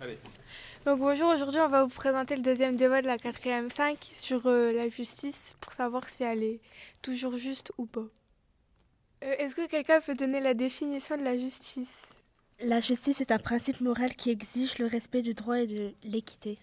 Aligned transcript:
Allez. 0.00 0.18
Donc 0.86 0.98
bonjour, 0.98 1.30
aujourd'hui 1.30 1.60
on 1.60 1.68
va 1.68 1.84
vous 1.84 1.94
présenter 1.94 2.34
le 2.34 2.42
deuxième 2.42 2.76
débat 2.76 3.02
de 3.02 3.06
la 3.06 3.18
quatrième 3.18 3.70
5 3.70 4.10
sur 4.14 4.46
euh, 4.46 4.72
la 4.72 4.88
justice 4.88 5.54
pour 5.60 5.74
savoir 5.74 6.08
si 6.08 6.22
elle 6.22 6.42
est 6.42 6.60
toujours 7.02 7.36
juste 7.36 7.70
ou 7.76 7.84
pas. 7.84 8.06
Euh, 9.22 9.34
Est-ce 9.38 9.54
que 9.54 9.66
quelqu'un 9.66 10.00
peut 10.00 10.14
donner 10.14 10.40
la 10.40 10.54
définition 10.54 11.18
de 11.18 11.22
la 11.22 11.36
justice? 11.36 12.06
La 12.60 12.80
justice 12.80 13.20
est 13.20 13.30
un 13.30 13.38
principe 13.38 13.80
moral 13.82 14.14
qui 14.16 14.30
exige 14.30 14.78
le 14.78 14.86
respect 14.86 15.20
du 15.20 15.34
droit 15.34 15.58
et 15.58 15.66
de 15.66 15.92
l'équité. 16.02 16.58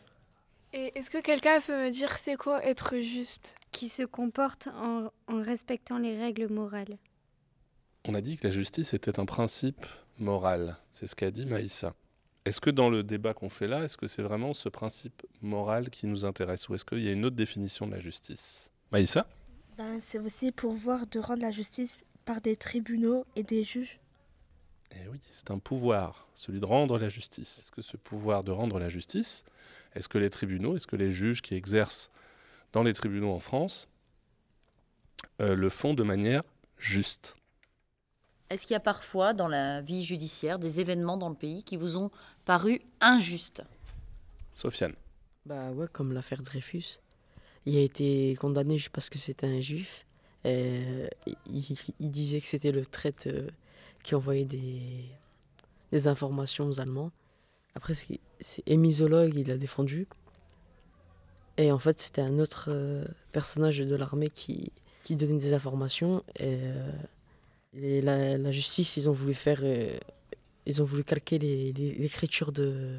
Et 0.74 0.92
est-ce 0.98 1.12
que 1.12 1.22
quelqu'un 1.22 1.62
peut 1.62 1.86
me 1.86 1.92
dire 1.92 2.18
c'est 2.18 2.36
quoi 2.36 2.64
être 2.66 2.98
juste? 2.98 3.56
Qui 3.72 3.88
se 3.88 4.04
comporte 4.04 4.68
en, 4.76 5.12
en 5.28 5.42
respectant 5.44 6.00
les 6.00 6.18
règles 6.18 6.52
morales. 6.52 6.98
On 8.06 8.16
a 8.16 8.22
dit 8.22 8.38
que 8.38 8.48
la 8.48 8.54
justice 8.54 8.96
était 8.96 9.20
un 9.20 9.26
principe 9.26 9.86
moral. 10.18 10.76
C'est 10.92 11.06
ce 11.06 11.16
qu'a 11.16 11.30
dit 11.30 11.46
Maïssa. 11.46 11.94
Est-ce 12.48 12.62
que 12.62 12.70
dans 12.70 12.90
le 12.90 13.04
débat 13.04 13.34
qu'on 13.34 13.50
fait 13.50 13.68
là, 13.68 13.84
est-ce 13.84 13.98
que 13.98 14.08
c'est 14.08 14.22
vraiment 14.22 14.54
ce 14.54 14.70
principe 14.70 15.28
moral 15.42 15.90
qui 15.90 16.08
nous 16.08 16.24
intéresse 16.24 16.70
ou 16.70 16.76
est-ce 16.76 16.86
qu'il 16.86 17.04
y 17.04 17.10
a 17.10 17.12
une 17.12 17.26
autre 17.26 17.36
définition 17.36 17.86
de 17.86 17.92
la 17.92 18.00
justice? 18.00 18.72
Maïssa? 18.90 19.28
Ben, 19.78 20.00
c'est 20.00 20.18
aussi 20.18 20.54
pouvoir 20.54 21.08
de 21.08 21.20
rendre 21.20 21.42
la 21.42 21.52
justice 21.52 21.98
par 22.24 22.40
des 22.40 22.56
tribunaux 22.56 23.26
et 23.36 23.44
des 23.44 23.66
juges. 23.66 24.00
Eh 24.92 25.10
oui, 25.12 25.20
c'est 25.30 25.52
un 25.52 25.60
pouvoir, 25.60 26.30
celui 26.36 26.62
de 26.62 26.66
rendre 26.66 26.98
la 26.98 27.10
justice. 27.10 27.60
Est-ce 27.60 27.72
que 27.72 27.82
ce 27.82 27.98
pouvoir 27.98 28.46
de 28.46 28.52
rendre 28.52 28.80
la 28.80 28.88
justice, 28.88 29.44
est-ce 29.94 30.08
que 30.08 30.18
les 30.18 30.30
tribunaux, 30.30 30.78
est-ce 30.78 30.88
que 30.88 30.96
les 30.96 31.12
juges 31.12 31.42
qui 31.42 31.54
exercent 31.54 32.10
dans 32.72 32.84
les 32.84 32.94
tribunaux 32.94 33.34
en 33.34 33.40
France 33.40 33.90
euh, 35.42 35.54
le 35.54 35.68
font 35.68 35.94
de 35.94 36.04
manière 36.04 36.44
juste? 36.78 37.36
Est-ce 38.50 38.66
qu'il 38.66 38.74
y 38.74 38.78
a 38.78 38.82
parfois 38.82 39.34
dans 39.34 39.48
la 39.48 39.82
vie 39.82 40.04
judiciaire 40.04 40.58
des 40.58 40.80
événements 40.80 41.18
dans 41.18 41.30
le 41.30 41.36
pays 41.36 41.64
qui 41.64 41.76
vous 41.76 41.98
ont 41.98 42.12
paru 42.46 42.82
injustes? 43.02 43.64
Sofiane. 44.54 44.96
Bah 45.46 45.72
ouais, 45.72 45.88
comme 45.92 46.14
l'affaire 46.14 46.42
Dreyfus. 46.42 47.00
Il 47.66 47.76
a 47.76 47.82
été 47.82 48.36
condamné 48.40 48.78
juste 48.78 48.92
parce 48.92 49.10
que 49.10 49.18
c'était 49.18 49.48
un 49.48 49.60
juif. 49.60 50.06
Et 50.46 51.10
il, 51.50 51.78
il 52.00 52.10
disait 52.10 52.40
que 52.40 52.48
c'était 52.48 52.72
le 52.72 52.86
traite 52.86 53.28
euh, 53.28 53.50
qui 54.04 54.16
envoyait 54.16 54.46
des, 54.46 55.04
des 55.92 56.08
informations 56.08 56.68
aux 56.68 56.80
Allemands. 56.80 57.12
Après, 57.76 57.94
c'est 57.94 58.92
Zola 58.92 59.30
qui 59.30 59.44
l'a 59.44 59.58
défendu. 59.58 60.08
Et 61.58 61.72
en 61.72 61.80
fait, 61.80 62.00
c'était 62.00 62.22
un 62.22 62.40
autre 62.40 62.70
euh, 62.70 63.06
personnage 63.32 63.80
de 63.80 63.96
l'armée 63.96 64.30
qui, 64.30 64.72
qui 65.04 65.16
donnait 65.16 65.40
des 65.40 65.54
informations. 65.54 66.24
Et, 66.38 66.60
euh, 66.62 66.92
et 67.74 68.02
la, 68.02 68.38
la 68.38 68.52
justice, 68.52 68.98
ils 68.98 69.10
ont 69.10 69.14
voulu 69.14 69.34
faire. 69.34 69.60
euh, 69.64 69.98
ils 70.66 70.82
ont 70.82 70.86
voulu 70.86 71.04
calquer 71.04 71.40
les- 71.40 71.72
les- 71.74 71.96
l'écriture 71.96 72.52
de, 72.52 72.98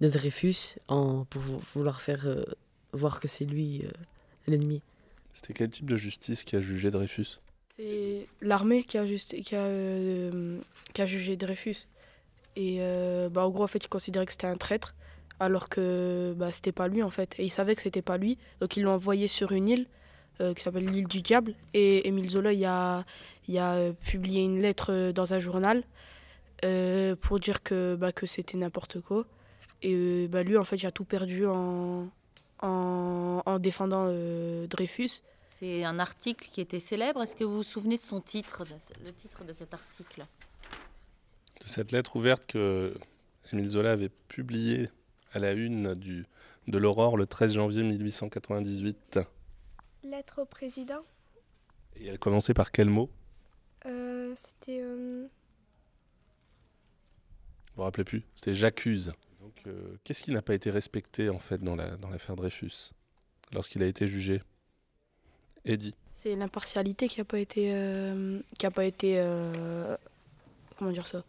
de 0.00 0.08
Dreyfus 0.08 0.76
en, 0.88 1.24
pour 1.24 1.40
vou- 1.40 1.60
vouloir 1.74 2.00
faire 2.00 2.26
euh, 2.26 2.44
voir 2.92 3.20
que 3.20 3.28
c'est 3.28 3.44
lui 3.44 3.82
euh, 3.84 3.90
l'ennemi. 4.46 4.82
C'était 5.32 5.52
quel 5.52 5.70
type 5.70 5.86
de 5.86 5.96
justice 5.96 6.44
qui 6.44 6.56
a 6.56 6.60
jugé 6.60 6.90
Dreyfus? 6.90 7.40
C'est 7.76 8.26
l'armée 8.40 8.82
qui 8.84 8.98
a, 8.98 9.06
juste, 9.06 9.40
qui, 9.42 9.54
a, 9.56 9.60
euh, 9.64 10.58
qui 10.92 11.02
a 11.02 11.06
jugé 11.06 11.36
Dreyfus. 11.36 11.88
Et 12.56 12.76
euh, 12.80 13.28
bah, 13.28 13.44
en 13.44 13.50
gros, 13.50 13.64
en 13.64 13.66
fait, 13.66 13.84
ils 13.84 13.88
considéraient 13.88 14.26
que 14.26 14.32
c'était 14.32 14.46
un 14.46 14.56
traître, 14.56 14.94
alors 15.40 15.68
que 15.68 16.34
bah, 16.36 16.52
c'était 16.52 16.70
pas 16.72 16.86
lui, 16.86 17.02
en 17.02 17.10
fait. 17.10 17.34
Et 17.38 17.44
ils 17.44 17.50
savaient 17.50 17.74
que 17.74 17.82
c'était 17.82 18.02
pas 18.02 18.16
lui, 18.16 18.38
donc 18.60 18.76
ils 18.76 18.82
l'ont 18.84 18.92
envoyé 18.92 19.26
sur 19.26 19.50
une 19.52 19.68
île 19.68 19.86
qui 20.38 20.62
s'appelle 20.62 20.86
l'île 20.86 21.08
du 21.08 21.22
diable. 21.22 21.54
Et 21.74 22.08
Émile 22.08 22.30
Zola, 22.30 22.52
il 22.52 22.64
a, 22.64 23.04
il 23.48 23.58
a 23.58 23.74
euh, 23.74 23.92
publié 23.92 24.42
une 24.42 24.60
lettre 24.60 24.92
euh, 24.92 25.12
dans 25.12 25.34
un 25.34 25.40
journal 25.40 25.84
euh, 26.64 27.16
pour 27.16 27.40
dire 27.40 27.62
que, 27.62 27.96
bah, 27.96 28.12
que 28.12 28.26
c'était 28.26 28.56
n'importe 28.56 29.00
quoi. 29.00 29.26
Et 29.82 29.92
euh, 29.92 30.28
bah, 30.28 30.42
lui, 30.42 30.56
en 30.56 30.64
fait, 30.64 30.76
il 30.76 30.86
a 30.86 30.92
tout 30.92 31.04
perdu 31.04 31.44
en, 31.46 32.08
en, 32.60 33.42
en 33.44 33.58
défendant 33.58 34.06
euh, 34.08 34.66
Dreyfus. 34.66 35.22
C'est 35.46 35.84
un 35.84 35.98
article 35.98 36.48
qui 36.50 36.60
était 36.60 36.80
célèbre. 36.80 37.22
Est-ce 37.22 37.36
que 37.36 37.44
vous 37.44 37.56
vous 37.56 37.62
souvenez 37.62 37.96
de 37.96 38.02
son 38.02 38.20
titre, 38.20 38.64
le 39.04 39.12
titre 39.12 39.44
de 39.44 39.52
cet 39.52 39.74
article? 39.74 40.26
De 41.60 41.68
cette 41.68 41.92
lettre 41.92 42.16
ouverte 42.16 42.46
que 42.46 42.94
Émile 43.52 43.68
Zola 43.68 43.92
avait 43.92 44.10
publiée 44.28 44.88
à 45.32 45.38
la 45.38 45.52
une 45.52 45.94
du, 45.94 46.26
de 46.66 46.78
l'Aurore 46.78 47.16
le 47.16 47.26
13 47.26 47.52
janvier 47.52 47.82
1898. 47.82 49.20
Lettre 50.04 50.42
au 50.42 50.44
président, 50.44 51.02
Et 51.96 52.06
elle 52.06 52.18
commençait 52.18 52.52
par 52.52 52.70
quel 52.72 52.90
mot? 52.90 53.10
Euh, 53.86 54.32
c'était 54.36 54.80
euh, 54.82 55.22
Vous 57.68 57.76
vous 57.76 57.82
rappelez 57.82 58.04
plus? 58.04 58.22
C'était 58.34 58.52
j'accuse. 58.52 59.14
Donc, 59.40 59.54
euh, 59.66 59.96
qu'est-ce 60.04 60.22
qui 60.22 60.30
n'a 60.32 60.42
pas 60.42 60.54
été 60.54 60.70
respecté 60.70 61.30
en 61.30 61.38
fait 61.38 61.62
dans 61.62 61.74
la 61.74 61.96
dans 61.96 62.10
l'affaire 62.10 62.36
Dreyfus? 62.36 62.90
Lorsqu'il 63.52 63.82
a 63.82 63.86
été 63.86 64.06
jugé? 64.06 64.42
Eddie. 65.64 65.94
C'est 66.12 66.36
l'impartialité 66.36 67.08
qui 67.08 67.20
n'a 67.20 67.24
pas 67.24 67.38
été, 67.38 67.72
euh, 67.74 68.40
qui 68.58 68.66
a 68.66 68.70
pas 68.70 68.84
été, 68.84 69.18
euh, 69.18 69.96
comment 70.78 70.90
dire 70.92 71.06
ça, 71.06 71.24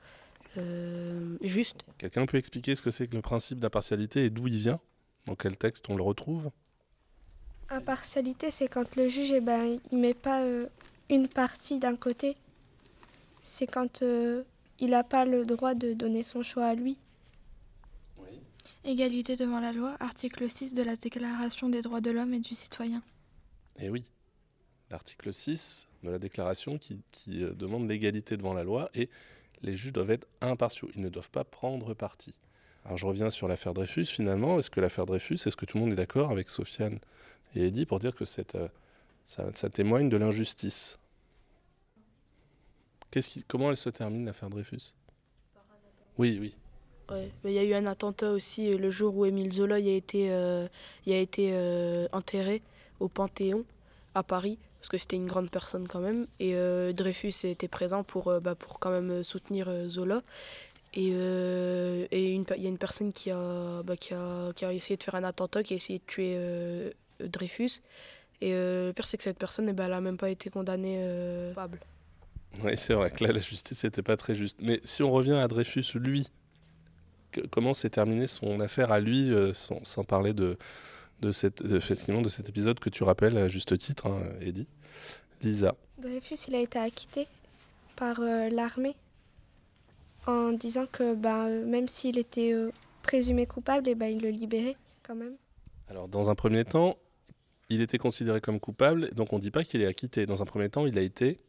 euh, 0.57 1.37
juste. 1.41 1.77
Quelqu'un 1.97 2.25
peut 2.25 2.37
expliquer 2.37 2.75
ce 2.75 2.81
que 2.81 2.91
c'est 2.91 3.07
que 3.07 3.15
le 3.15 3.21
principe 3.21 3.59
d'impartialité 3.59 4.25
et 4.25 4.29
d'où 4.29 4.47
il 4.47 4.57
vient? 4.57 4.81
Dans 5.27 5.35
quel 5.35 5.55
texte 5.57 5.89
on 5.89 5.95
le 5.95 6.03
retrouve? 6.03 6.51
Impartialité, 7.69 8.51
c'est 8.51 8.67
quand 8.67 8.95
le 8.95 9.07
juge, 9.07 9.31
eh 9.31 9.41
ben, 9.41 9.77
il 9.91 9.97
met 9.97 10.13
pas 10.13 10.43
euh, 10.43 10.67
une 11.09 11.27
partie 11.27 11.79
d'un 11.79 11.95
côté. 11.95 12.37
C'est 13.41 13.67
quand 13.67 14.01
euh, 14.01 14.43
il 14.79 14.91
n'a 14.91 15.03
pas 15.03 15.25
le 15.25 15.45
droit 15.45 15.73
de 15.73 15.93
donner 15.93 16.23
son 16.23 16.41
choix 16.41 16.65
à 16.65 16.75
lui. 16.75 16.97
Égalité 18.83 19.35
devant 19.35 19.59
la 19.59 19.71
loi, 19.71 19.95
article 19.99 20.49
6 20.49 20.73
de 20.73 20.83
la 20.83 20.95
Déclaration 20.95 21.69
des 21.69 21.81
droits 21.81 22.01
de 22.01 22.11
l'homme 22.11 22.33
et 22.33 22.39
du 22.39 22.55
citoyen. 22.55 23.01
Eh 23.79 23.89
oui. 23.89 24.03
L'article 24.91 25.33
6 25.33 25.87
de 26.03 26.11
la 26.11 26.19
déclaration 26.19 26.77
qui, 26.77 27.01
qui, 27.11 27.43
euh, 27.43 27.53
demande 27.53 27.89
l'égalité 27.89 28.37
devant 28.37 28.53
la 28.53 28.63
loi 28.63 28.89
et 28.93 29.09
les 29.61 29.75
juges 29.75 29.93
doivent 29.93 30.11
être 30.11 30.27
impartiaux. 30.41 30.89
Ils 30.95 31.01
ne 31.01 31.09
doivent 31.09 31.31
pas 31.31 31.43
prendre 31.43 31.93
parti. 31.95 32.39
Alors 32.85 32.97
je 32.97 33.07
reviens 33.07 33.31
sur 33.31 33.47
l'affaire 33.47 33.73
Dreyfus. 33.73 34.05
Finalement, 34.05 34.59
est-ce 34.59 34.69
que 34.69 34.79
l'affaire 34.79 35.07
Dreyfus, 35.07 35.39
est-ce 35.45 35.55
que 35.55 35.65
tout 35.65 35.77
le 35.77 35.83
monde 35.83 35.93
est 35.93 35.97
d'accord 35.97 36.29
avec 36.29 36.49
Sofiane? 36.49 36.99
Et 37.55 37.67
Eddy 37.67 37.85
pour 37.85 37.99
dire 37.99 38.13
que 38.13 38.23
euh, 38.55 38.67
ça, 39.23 39.69
témoigne 39.69 40.09
de 40.09 40.17
l'injustice 40.17 40.99
Comment 43.47 43.69
elle 43.69 43.77
se 43.77 43.89
termine 43.89 44.25
l'affaire 44.25 44.49
Dreyfus? 44.49 44.93
Oui, 46.17 46.37
oui. 46.41 46.53
Il 47.45 47.51
y 47.51 47.59
a 47.59 47.63
eu 47.63 47.73
un 47.73 47.85
attentat 47.85 48.31
aussi 48.31 48.73
euh, 48.73 48.77
le 48.77 48.91
jour 48.91 49.15
où 49.15 49.25
Émile 49.25 49.53
Zola 49.53 49.75
a 49.75 49.77
été, 49.77 50.27
euh, 50.33 52.07
enterré 52.11 52.61
au 52.99 53.07
Panthéon 53.07 53.63
à 54.15 54.23
Paris, 54.23 54.57
parce 54.81 54.89
que 54.89 54.97
c'était 54.97 55.15
une 55.15 55.27
grande 55.27 55.49
personne 55.49 55.87
quand 55.87 56.01
même. 56.01 56.27
Et 56.41 56.55
Dreyfus 56.93 57.47
était 57.47 57.69
présent 57.69 58.03
pour, 58.03 58.37
bah, 58.41 58.55
quand 58.81 58.91
même 58.91 59.23
soutenir 59.23 59.69
Zola. 59.87 60.21
Et 60.93 61.07
il 61.07 62.45
y 62.51 62.65
a 62.65 62.69
une 62.69 62.77
personne 62.77 63.13
qui 63.13 63.31
a, 63.31 63.81
bah, 63.83 63.95
qui, 63.95 64.13
a, 64.13 64.73
essayé 64.73 64.97
de 64.97 65.03
faire 65.03 65.15
un 65.15 65.23
attentat, 65.23 65.63
qui 65.63 65.73
a 65.73 65.77
essayé 65.77 65.99
de 65.99 66.05
tuer 66.05 66.93
Dreyfus. 67.19 67.81
Et 68.41 68.53
euh, 68.53 68.87
le 68.87 68.93
pire, 68.93 69.07
c'est 69.07 69.17
que 69.17 69.23
cette 69.23 69.37
personne, 69.37 69.69
eh 69.69 69.73
ben, 69.73 69.85
elle 69.85 69.91
n'a 69.91 70.01
même 70.01 70.17
pas 70.17 70.29
été 70.29 70.49
condamnée 70.49 70.97
euh, 70.99 71.49
coupable. 71.49 71.79
Oui, 72.63 72.71
c'est 72.77 72.93
vrai 72.93 73.11
que 73.11 73.23
là, 73.23 73.31
la 73.31 73.39
justice 73.39 73.83
n'était 73.83 74.01
pas 74.01 74.17
très 74.17 74.35
juste. 74.35 74.57
Mais 74.61 74.81
si 74.83 75.03
on 75.03 75.11
revient 75.11 75.33
à 75.33 75.47
Dreyfus, 75.47 75.85
lui, 75.95 76.27
que- 77.31 77.41
comment 77.47 77.73
s'est 77.73 77.89
terminée 77.89 78.27
son 78.27 78.59
affaire 78.59 78.91
à 78.91 78.99
lui, 78.99 79.31
euh, 79.31 79.53
sans, 79.53 79.83
sans 79.83 80.03
parler 80.03 80.33
de, 80.33 80.57
de, 81.21 81.31
cette, 81.31 81.63
de- 81.63 81.77
effectivement, 81.77 82.21
de 82.21 82.29
cet 82.29 82.49
épisode 82.49 82.79
que 82.79 82.89
tu 82.89 83.03
rappelles 83.03 83.37
à 83.37 83.47
juste 83.47 83.77
titre, 83.77 84.07
hein, 84.07 84.21
Eddy 84.41 84.67
Lisa? 85.41 85.75
Dreyfus, 85.97 86.35
il 86.47 86.55
a 86.55 86.59
été 86.61 86.79
acquitté 86.79 87.27
par 87.95 88.19
euh, 88.19 88.49
l'armée 88.49 88.95
en 90.27 90.51
disant 90.51 90.85
que 90.91 91.13
ben, 91.15 91.47
euh, 91.47 91.65
même 91.65 91.87
s'il 91.87 92.17
était 92.17 92.53
euh, 92.53 92.71
présumé 93.03 93.45
coupable, 93.45 93.87
eh 93.89 93.95
ben, 93.95 94.07
il 94.07 94.21
le 94.21 94.29
libérait 94.29 94.75
quand 95.03 95.15
même. 95.15 95.35
Alors, 95.89 96.07
dans 96.07 96.29
un 96.29 96.35
premier 96.35 96.65
temps, 96.65 96.97
il 97.69 97.81
était 97.81 97.97
considéré 97.97 98.41
comme 98.41 98.59
coupable, 98.59 99.13
donc 99.13 99.33
on 99.33 99.37
ne 99.37 99.41
dit 99.41 99.51
pas 99.51 99.63
qu'il 99.63 99.81
est 99.81 99.87
acquitté. 99.87 100.25
Dans 100.25 100.41
un 100.41 100.45
premier 100.45 100.69
temps, 100.69 100.85
il 100.85 100.97
a 100.97 101.01
été, 101.01 101.39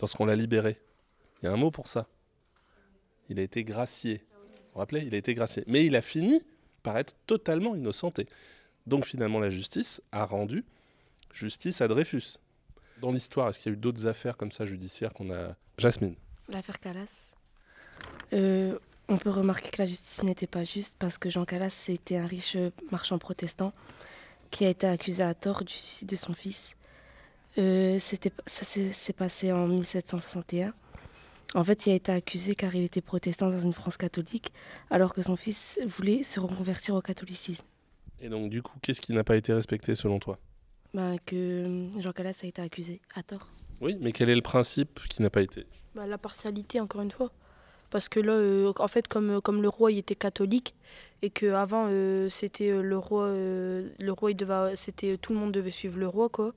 lorsqu'on 0.00 0.26
l'a 0.26 0.36
libéré, 0.36 0.80
il 1.42 1.46
y 1.46 1.48
a 1.48 1.52
un 1.52 1.56
mot 1.56 1.70
pour 1.70 1.88
ça. 1.88 2.06
Il 3.28 3.40
a 3.40 3.42
été 3.42 3.64
gracié. 3.64 4.24
Vous 4.30 4.72
vous 4.74 4.78
rappelez 4.78 5.02
Il 5.02 5.14
a 5.14 5.18
été 5.18 5.34
gracié. 5.34 5.64
Mais 5.66 5.84
il 5.84 5.96
a 5.96 6.02
fini 6.02 6.40
par 6.82 6.96
être 6.98 7.16
totalement 7.26 7.74
innocenté. 7.74 8.26
Donc 8.86 9.04
finalement, 9.04 9.40
la 9.40 9.50
justice 9.50 10.00
a 10.12 10.24
rendu 10.24 10.64
justice 11.32 11.80
à 11.80 11.88
Dreyfus. 11.88 12.38
Dans 13.00 13.10
l'histoire, 13.10 13.48
est-ce 13.48 13.58
qu'il 13.58 13.72
y 13.72 13.74
a 13.74 13.76
eu 13.76 13.80
d'autres 13.80 14.06
affaires 14.06 14.36
comme 14.36 14.52
ça 14.52 14.64
judiciaires 14.64 15.12
qu'on 15.12 15.30
a... 15.30 15.56
Jasmine 15.78 16.14
L'affaire 16.48 16.78
Calas. 16.78 17.32
Euh, 18.32 18.78
on 19.08 19.18
peut 19.18 19.30
remarquer 19.30 19.70
que 19.70 19.82
la 19.82 19.86
justice 19.86 20.22
n'était 20.22 20.46
pas 20.46 20.64
juste 20.64 20.96
parce 20.98 21.18
que 21.18 21.28
Jean 21.28 21.44
Calas 21.44 21.70
c'était 21.70 22.16
un 22.16 22.26
riche 22.26 22.56
marchand 22.90 23.18
protestant 23.18 23.74
qui 24.50 24.64
a 24.64 24.68
été 24.70 24.86
accusé 24.86 25.22
à 25.22 25.34
tort 25.34 25.64
du 25.64 25.72
suicide 25.72 26.08
de 26.08 26.16
son 26.16 26.32
fils. 26.34 26.76
Euh, 27.58 27.98
c'était, 28.00 28.32
ça 28.46 28.64
s'est 28.64 28.92
s'est 28.92 29.12
passé 29.14 29.50
en 29.50 29.66
1761 29.66 30.74
En 31.54 31.64
fait, 31.64 31.86
il 31.86 31.92
a 31.92 31.94
été 31.94 32.12
accusé 32.12 32.54
car 32.54 32.74
il 32.74 32.84
était 32.84 33.00
protestant 33.00 33.48
dans 33.50 33.60
une 33.60 33.72
France 33.72 33.96
catholique, 33.96 34.52
alors 34.90 35.14
que 35.14 35.22
son 35.22 35.36
fils 35.36 35.78
voulait 35.86 36.22
se 36.22 36.38
reconvertir 36.40 36.94
au 36.94 37.00
catholicisme. 37.00 37.64
Et 38.20 38.28
donc, 38.28 38.50
du 38.50 38.62
coup, 38.62 38.78
qu'est-ce 38.82 39.00
qui 39.00 39.12
n'a 39.12 39.24
pas 39.24 39.36
été 39.36 39.52
respecté 39.52 39.94
selon 39.94 40.18
toi? 40.18 40.38
Bah, 40.94 41.12
Que 41.24 41.88
Jean 41.98 42.12
Calas 42.12 42.40
a 42.42 42.46
été 42.46 42.60
accusé 42.62 43.00
à 43.14 43.22
tort. 43.22 43.48
Oui, 43.80 43.96
mais 44.00 44.12
quel 44.12 44.28
est 44.30 44.34
le 44.34 44.42
principe 44.42 45.00
qui 45.08 45.20
n'a 45.22 45.30
pas 45.30 45.42
été? 45.42 45.66
Bah, 45.94 46.06
La 46.06 46.18
partialité, 46.18 46.80
encore 46.80 47.02
une 47.02 47.10
fois. 47.10 47.30
Parce 47.96 48.10
que 48.10 48.20
là, 48.20 48.32
euh, 48.32 48.74
en 48.78 48.88
fait, 48.88 49.08
comme, 49.08 49.40
comme 49.40 49.62
le 49.62 49.70
roi 49.70 49.90
il 49.90 49.96
était 49.96 50.14
catholique 50.14 50.74
et 51.22 51.30
qu'avant, 51.30 51.86
euh, 51.88 52.28
c'était 52.28 52.68
euh, 52.68 52.82
le 52.82 52.98
roi, 52.98 53.28
le 53.28 54.10
roi 54.10 54.34
devait, 54.34 54.76
c'était, 54.76 55.16
tout 55.16 55.32
le 55.32 55.38
monde 55.38 55.50
devait 55.50 55.70
suivre 55.70 55.96
le 55.96 56.06
roi, 56.06 56.28
quoi. 56.28 56.52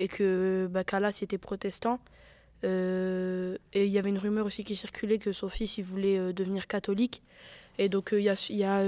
Et 0.00 0.08
que 0.08 0.66
bah, 0.70 0.84
Calas 0.84 1.18
était 1.20 1.36
protestant. 1.36 2.00
et 2.62 3.58
il 3.74 3.92
y 3.92 3.98
avait 3.98 4.08
une 4.08 4.16
rumeur 4.16 4.46
aussi 4.46 4.64
qui 4.64 4.76
circulait 4.76 5.18
que 5.18 5.32
son 5.32 5.50
fils 5.50 5.76
il 5.76 5.84
voulait 5.84 6.32
devenir 6.32 6.66
catholique. 6.66 7.20
Et 7.76 7.90
donc, 7.90 8.08
il 8.12 8.22
y 8.22 8.30
a, 8.30 8.46
y 8.48 8.64
a 8.64 8.82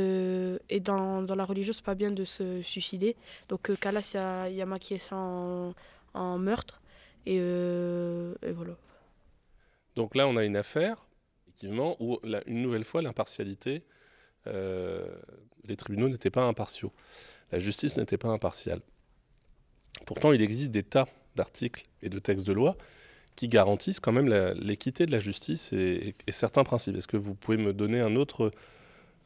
et 0.71 0.81
dans, 0.81 1.21
dans, 1.21 1.35
la 1.35 1.45
religion, 1.45 1.75
c'est 1.75 1.85
pas 1.85 1.95
bien 1.95 2.13
de 2.13 2.25
se 2.25 2.63
suicider. 2.63 3.15
Donc, 3.51 3.79
Calas, 3.79 4.13
il 4.15 4.17
a, 4.17 4.49
y 4.49 4.65
maquillé 4.65 4.99
ça 4.99 5.17
en, 5.17 6.39
meurtre. 6.39 6.81
Et 7.27 7.39
voilà. 7.39 8.75
Donc 9.97 10.15
là, 10.15 10.27
on 10.27 10.39
a 10.39 10.45
une 10.45 10.57
affaire 10.57 11.10
effectivement, 11.61 11.97
où 12.01 12.19
une 12.47 12.63
nouvelle 12.63 12.85
fois 12.85 13.03
l'impartialité, 13.03 13.83
euh, 14.47 15.07
les 15.65 15.77
tribunaux 15.77 16.09
n'étaient 16.09 16.31
pas 16.31 16.45
impartiaux, 16.45 16.93
la 17.53 17.59
justice 17.59 17.99
n'était 17.99 18.17
pas 18.17 18.29
impartiale. 18.29 18.81
Pourtant, 20.07 20.33
il 20.33 20.41
existe 20.41 20.71
des 20.71 20.83
tas 20.83 21.07
d'articles 21.37 21.85
et 22.01 22.09
de 22.09 22.19
textes 22.19 22.47
de 22.47 22.55
loi 22.55 22.77
qui 23.37 23.47
garantissent 23.47 24.01
quand 24.01 24.13
même 24.13 24.29
l'équité 24.55 25.05
de 25.05 25.13
la 25.13 25.19
justice 25.19 25.73
et, 25.73 26.15
certains 26.31 26.65
principes. 26.65 26.97
Est-ce 26.97 27.09
que 27.09 27.19
vous 27.19 27.35
pouvez 27.35 27.59
me 27.59 27.75
donner 27.75 28.01
un 28.01 28.17
autre, 28.17 28.51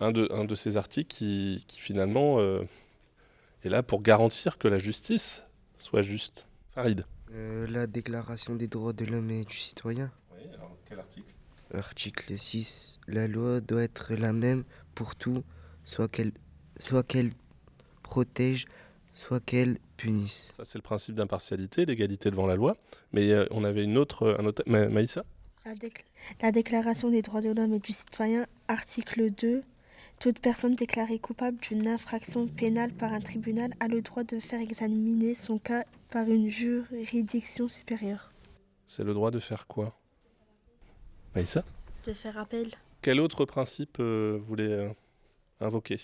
un 0.01 0.11
de, 0.11 0.29
un 0.33 0.45
de 0.45 0.55
ces 0.57 0.77
articles 0.77 1.15
qui, 1.15 1.65
finalement 1.69 2.41
euh, 2.41 2.65
est 3.63 3.69
là 3.69 3.85
pour 3.85 4.03
garantir 4.03 4.59
que 4.59 4.67
la 4.67 4.79
justice 4.79 5.45
soit 5.77 6.03
juste? 6.03 6.47
Farid. 6.73 7.05
Euh, 7.33 7.67
la 7.69 7.87
Déclaration 7.87 8.57
des 8.57 8.67
droits 8.67 8.93
de 8.93 9.05
l'homme 9.05 9.31
et 9.31 9.45
du 9.45 9.57
citoyen. 9.57 10.11
Oui, 10.33 10.43
alors 10.53 10.77
quel 10.85 10.99
article? 10.99 11.33
Article 11.75 12.39
6. 12.39 13.01
La 13.07 13.29
loi 13.29 13.61
doit 13.61 13.83
être 13.83 14.15
la 14.15 14.33
même 14.33 14.65
pour 14.95 15.17
tout, 15.17 15.43
soit 15.85 16.09
qu'elle 16.09 16.33
soit 16.79 17.03
qu'elle 17.03 17.31
protège, 18.03 18.67
soit 19.13 19.41
qu'elle 19.41 19.79
punisse. 19.97 20.51
Ça, 20.57 20.65
c'est 20.65 20.79
le 20.79 20.83
principe 20.83 21.15
d'impartialité, 21.15 21.87
d'égalité 21.87 22.31
devant 22.31 22.47
la 22.47 22.57
loi. 22.57 22.75
Mais 23.13 23.31
euh, 23.31 23.47
on 23.51 23.65
avait 23.65 23.85
une 23.85 23.99
autre. 23.99 24.37
Un 24.39 24.47
autre... 24.47 24.63
Maïssa? 24.67 25.25
La, 25.65 25.73
la 26.43 26.53
Déclaration 26.53 27.11
des 27.11 27.23
droits 27.23 27.41
de 27.41 27.51
l'homme 27.51 27.75
et 27.75 27.79
du 27.79 27.93
citoyen, 27.93 28.47
article 28.69 29.31
2. 29.31 29.63
Toute 30.21 30.39
personne 30.39 30.77
déclarée 30.77 31.19
coupable 31.19 31.59
d'une 31.59 31.87
infraction 31.87 32.47
pénale 32.47 32.93
par 32.93 33.13
un 33.13 33.21
tribunal 33.21 33.75
a 33.81 33.89
le 33.89 34.01
droit 34.01 34.25
de 34.25 34.41
faire 34.41 34.61
examiner 34.61 35.35
son 35.35 35.59
cas 35.59 35.85
par 36.11 36.29
une 36.29 36.49
juridiction 36.49 37.69
supérieure. 37.69 38.31
C'est 38.87 39.05
le 39.05 39.13
droit 39.13 39.31
de 39.31 39.41
faire 39.41 39.67
quoi? 39.67 39.99
Maïssa 41.35 41.65
De 42.05 42.13
faire 42.13 42.39
appel. 42.39 42.71
Quel 43.03 43.21
autre 43.21 43.45
principe 43.45 43.99
euh, 44.01 44.37
vous 44.39 44.47
voulez 44.47 44.69
euh, 44.69 44.89
invoquer? 45.61 45.99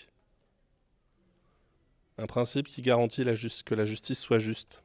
Un 2.17 2.27
principe 2.27 2.67
qui 2.67 2.81
garantit 2.81 3.23
la 3.23 3.33
que 3.33 3.73
la 3.73 3.85
justice 3.85 4.19
soit 4.19 4.39
juste. 4.39 4.83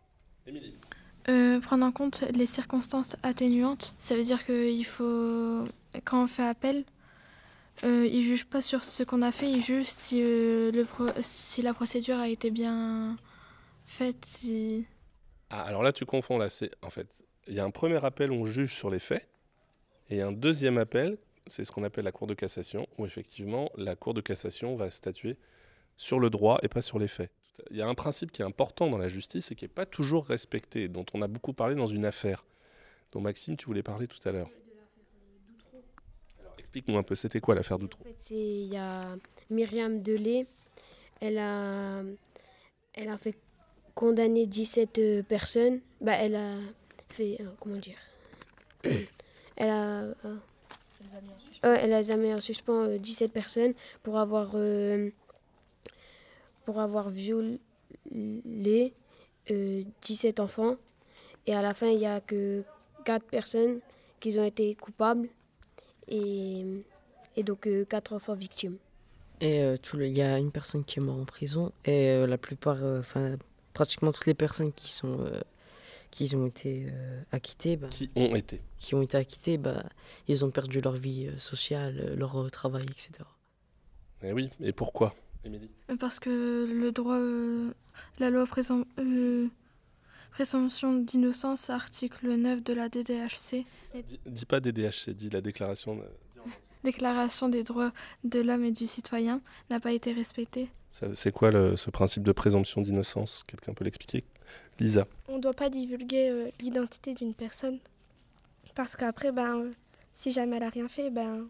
Euh, 1.28 1.60
prendre 1.60 1.84
en 1.84 1.92
compte 1.92 2.22
les 2.32 2.46
circonstances 2.46 3.16
atténuantes, 3.22 3.94
ça 3.98 4.14
veut 4.14 4.22
dire 4.22 4.44
qu'il 4.46 4.86
faut, 4.86 5.66
quand 6.04 6.24
on 6.24 6.26
fait 6.28 6.46
appel, 6.46 6.84
euh, 7.84 8.08
il 8.10 8.22
juge 8.22 8.46
pas 8.46 8.62
sur 8.62 8.84
ce 8.84 9.02
qu'on 9.02 9.22
a 9.22 9.32
fait, 9.32 9.50
il 9.50 9.62
juge 9.62 9.86
si, 9.86 10.22
le 10.22 10.86
si 11.22 11.62
la 11.62 11.74
procédure 11.74 12.18
a 12.18 12.28
été 12.28 12.50
bien 12.50 13.16
faite. 13.86 14.40
Ah, 15.50 15.62
alors 15.62 15.82
là, 15.82 15.92
tu 15.92 16.06
confonds. 16.06 16.38
Là, 16.38 16.48
c'est 16.48 16.70
en 16.82 16.90
fait, 16.90 17.24
il 17.48 17.54
y 17.54 17.60
a 17.60 17.64
un 17.64 17.70
premier 17.70 18.02
appel 18.04 18.30
où 18.30 18.36
on 18.36 18.44
juge 18.44 18.74
sur 18.74 18.88
les 18.88 19.00
faits, 19.00 19.28
et 20.10 20.20
un 20.20 20.32
deuxième 20.32 20.78
appel, 20.78 21.18
c'est 21.46 21.64
ce 21.64 21.72
qu'on 21.72 21.84
appelle 21.84 22.04
la 22.04 22.12
Cour 22.12 22.26
de 22.26 22.34
cassation, 22.34 22.86
où 22.98 23.06
effectivement 23.06 23.70
la 23.76 23.96
Cour 23.96 24.14
de 24.14 24.20
cassation 24.20 24.76
va 24.76 24.90
statuer 24.90 25.36
sur 25.96 26.20
le 26.20 26.30
droit 26.30 26.58
et 26.62 26.68
pas 26.68 26.82
sur 26.82 26.98
les 26.98 27.08
faits. 27.08 27.30
Il 27.70 27.76
y 27.76 27.82
a 27.82 27.88
un 27.88 27.94
principe 27.94 28.32
qui 28.32 28.42
est 28.42 28.44
important 28.44 28.90
dans 28.90 28.98
la 28.98 29.08
justice 29.08 29.50
et 29.50 29.54
qui 29.54 29.64
n'est 29.64 29.70
pas 29.70 29.86
toujours 29.86 30.26
respecté, 30.26 30.88
dont 30.88 31.06
on 31.14 31.22
a 31.22 31.26
beaucoup 31.26 31.52
parlé 31.52 31.74
dans 31.74 31.86
une 31.86 32.04
affaire, 32.04 32.44
dont 33.12 33.20
Maxime, 33.20 33.56
tu 33.56 33.66
voulais 33.66 33.82
parler 33.82 34.06
tout 34.06 34.28
à 34.28 34.32
l'heure. 34.32 34.50
Alors 36.40 36.54
explique-nous 36.58 36.98
un 36.98 37.02
peu, 37.02 37.14
c'était 37.14 37.40
quoi 37.40 37.54
l'affaire 37.54 37.78
Doutreau? 37.78 38.02
En 38.02 38.04
fait, 38.04 38.30
il 38.34 38.66
y 38.66 38.76
a 38.76 39.16
Myriam 39.48 40.02
Delay, 40.02 40.46
elle 41.20 41.38
a, 41.38 42.02
elle 42.92 43.08
a 43.08 43.16
fait 43.16 43.36
condamner 43.94 44.46
17 44.46 44.98
euh, 44.98 45.22
personnes. 45.22 45.80
Bah, 46.00 46.12
elle 46.12 46.36
a 46.36 46.56
fait, 47.08 47.38
euh, 47.40 47.48
comment 47.58 47.78
dire? 47.78 47.98
Elle 49.56 49.70
a, 49.70 50.02
euh, 51.64 51.76
elle 51.80 51.92
a 51.92 52.16
mis 52.16 52.32
en 52.32 52.40
suspens 52.40 52.98
17 52.98 53.30
euh, 53.30 53.32
personnes 53.32 53.72
pour 54.02 54.18
avoir, 54.18 54.50
euh, 54.54 55.10
pour 56.64 56.80
avoir 56.80 57.08
violé 57.10 57.60
17 60.02 60.40
enfants. 60.40 60.76
Et 61.46 61.54
à 61.54 61.62
la 61.62 61.74
fin, 61.74 61.88
il 61.88 61.98
n'y 61.98 62.06
a 62.06 62.20
que 62.20 62.64
4 63.04 63.24
personnes 63.24 63.80
qui 64.20 64.38
ont 64.38 64.44
été 64.44 64.74
coupables 64.74 65.28
et, 66.08 66.64
et 67.36 67.42
donc 67.42 67.68
4 67.88 68.12
enfants 68.12 68.34
victimes. 68.34 68.76
Et 69.40 69.62
il 69.94 70.16
y 70.16 70.22
a 70.22 70.38
une 70.38 70.50
personne 70.50 70.84
qui 70.84 70.98
est 70.98 71.02
morte 71.02 71.20
en 71.20 71.24
prison 71.24 71.72
et 71.84 72.26
la 72.26 72.38
plupart, 72.38 72.82
enfin 72.82 73.36
pratiquement 73.74 74.10
toutes 74.10 74.26
les 74.26 74.34
personnes 74.34 74.72
qui 74.72 74.90
sont 74.90 75.30
qui 76.16 76.34
ont 76.34 76.46
été 76.46 76.86
euh, 76.90 77.20
acquittés. 77.30 77.76
Bah, 77.76 77.88
qui 77.90 78.10
ont 78.16 78.34
été 78.34 78.62
Qui 78.78 78.94
ont 78.94 79.02
été 79.02 79.18
acquittés, 79.18 79.58
bah, 79.58 79.82
ils 80.28 80.44
ont 80.44 80.50
perdu 80.50 80.80
leur 80.80 80.94
vie 80.94 81.26
euh, 81.26 81.36
sociale, 81.38 82.00
euh, 82.00 82.16
leur 82.16 82.50
travail, 82.50 82.84
etc. 82.84 83.10
Et 84.22 84.28
eh 84.28 84.32
oui, 84.32 84.48
et 84.62 84.72
pourquoi, 84.72 85.14
Émilie? 85.44 85.70
Parce 86.00 86.18
que 86.18 86.66
le 86.72 86.90
droit, 86.90 87.18
la 88.18 88.30
loi 88.30 88.46
présomption 90.30 90.94
d'innocence, 90.94 91.68
article 91.68 92.34
9 92.34 92.64
de 92.64 92.72
la 92.72 92.88
DDHC. 92.88 93.66
Dis, 94.06 94.18
dis 94.24 94.46
pas 94.46 94.60
DDHC, 94.60 95.10
dis 95.10 95.28
la 95.28 95.42
déclaration. 95.42 96.00
Déclaration 96.82 97.50
des 97.50 97.62
droits 97.62 97.92
de 98.24 98.40
l'homme 98.40 98.64
et 98.64 98.72
du 98.72 98.86
citoyen 98.86 99.42
n'a 99.68 99.80
pas 99.80 99.92
été 99.92 100.14
respectée. 100.14 100.70
C'est 100.88 101.32
quoi 101.32 101.50
le, 101.50 101.76
ce 101.76 101.90
principe 101.90 102.22
de 102.22 102.32
présomption 102.32 102.80
d'innocence? 102.80 103.44
Quelqu'un 103.46 103.74
peut 103.74 103.84
l'expliquer? 103.84 104.24
Lisa 104.78 105.06
On 105.28 105.36
ne 105.36 105.40
doit 105.40 105.54
pas 105.54 105.70
divulguer 105.70 106.30
euh, 106.30 106.50
l'identité 106.60 107.14
d'une 107.14 107.34
personne. 107.34 107.78
Parce 108.74 108.96
qu'après, 108.96 109.32
ben, 109.32 109.70
si 110.12 110.32
jamais 110.32 110.56
elle 110.56 110.62
n'a 110.62 110.68
rien 110.68 110.88
fait, 110.88 111.10
ben, 111.10 111.48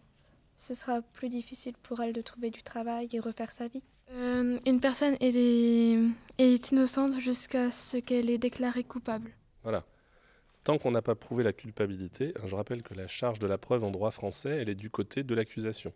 ce 0.57 0.75
sera 0.75 1.03
plus 1.03 1.29
difficile 1.29 1.75
pour 1.83 2.00
elle 2.00 2.12
de 2.12 2.21
trouver 2.21 2.50
du 2.50 2.62
travail 2.62 3.09
et 3.12 3.21
refaire 3.21 3.50
sa 3.50 3.69
vie. 3.69 3.83
Euh, 4.12 4.59
une 4.67 4.81
personne 4.81 5.17
est, 5.21 5.99
est 6.38 6.71
innocente 6.71 7.19
jusqu'à 7.19 7.71
ce 7.71 7.97
qu'elle 7.97 8.31
est 8.31 8.38
déclarée 8.38 8.85
coupable. 8.85 9.33
Voilà. 9.62 9.85
Tant 10.62 10.79
qu'on 10.79 10.93
n'a 10.93 11.03
pas 11.03 11.15
prouvé 11.15 11.43
la 11.45 11.53
culpabilité, 11.53 12.33
hein, 12.37 12.47
je 12.47 12.55
rappelle 12.55 12.83
que 12.83 12.95
la 12.95 13.09
charge 13.09 13.38
de 13.38 13.47
la 13.47 13.59
preuve 13.59 13.85
en 13.85 13.91
droit 13.91 14.11
français, 14.11 14.50
elle 14.50 14.69
est 14.69 14.76
du 14.76 14.91
côté 14.91 15.23
de 15.23 15.35
l'accusation. 15.35 15.93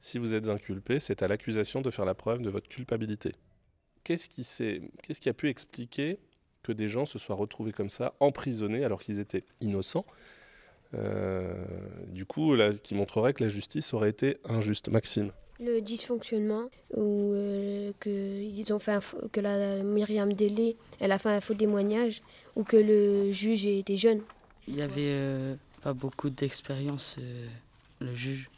Si 0.00 0.18
vous 0.18 0.34
êtes 0.34 0.48
inculpé, 0.48 0.98
c'est 0.98 1.22
à 1.22 1.28
l'accusation 1.28 1.80
de 1.80 1.90
faire 1.90 2.04
la 2.04 2.14
preuve 2.14 2.40
de 2.40 2.50
votre 2.50 2.68
culpabilité 2.68 3.34
qu'est-ce 4.10 4.28
qui, 4.28 4.42
qu'est-ce 5.02 5.20
qui 5.20 5.28
a 5.28 5.34
pu 5.34 5.48
expliquer 5.48 6.18
que 6.64 6.72
des 6.72 6.88
gens 6.88 7.06
se 7.06 7.16
soient 7.20 7.36
retrouvés 7.36 7.70
comme 7.70 7.88
ça, 7.88 8.14
emprisonnés 8.18 8.84
alors 8.84 9.00
qu'ils 9.00 9.20
étaient 9.20 9.44
innocents 9.60 10.04
euh, 10.94 11.64
Du 12.08 12.26
coup, 12.26 12.56
là, 12.56 12.72
qui 12.72 12.96
montrerait 12.96 13.34
que 13.34 13.44
la 13.44 13.48
justice 13.48 13.94
aurait 13.94 14.10
été 14.10 14.38
injuste. 14.44 14.88
Maxime? 14.88 15.30
Le 15.60 15.80
dysfonctionnement 15.80 16.70
ou 16.96 17.32
euh, 17.34 17.92
que 18.00 18.10
ils 18.10 18.72
ont 18.72 18.80
fait 18.80 18.98
que 19.30 19.40
la 19.40 19.84
Myriam 19.84 20.32
Délé 20.32 20.76
elle 20.98 21.12
a 21.12 21.18
fait 21.18 21.28
un 21.28 21.40
faux 21.40 21.54
témoignage 21.54 22.22
ou 22.56 22.64
que 22.64 22.78
le 22.78 23.30
juge 23.30 23.66
était 23.66 23.98
jeune. 23.98 24.22
Il 24.66 24.74
n'y 24.74 24.82
avait 24.82 25.02
euh, 25.02 25.54
pas 25.82 25.92
beaucoup 25.92 26.30
d'expérience 26.30 27.16
le 28.00 28.14
juge. 28.14 28.50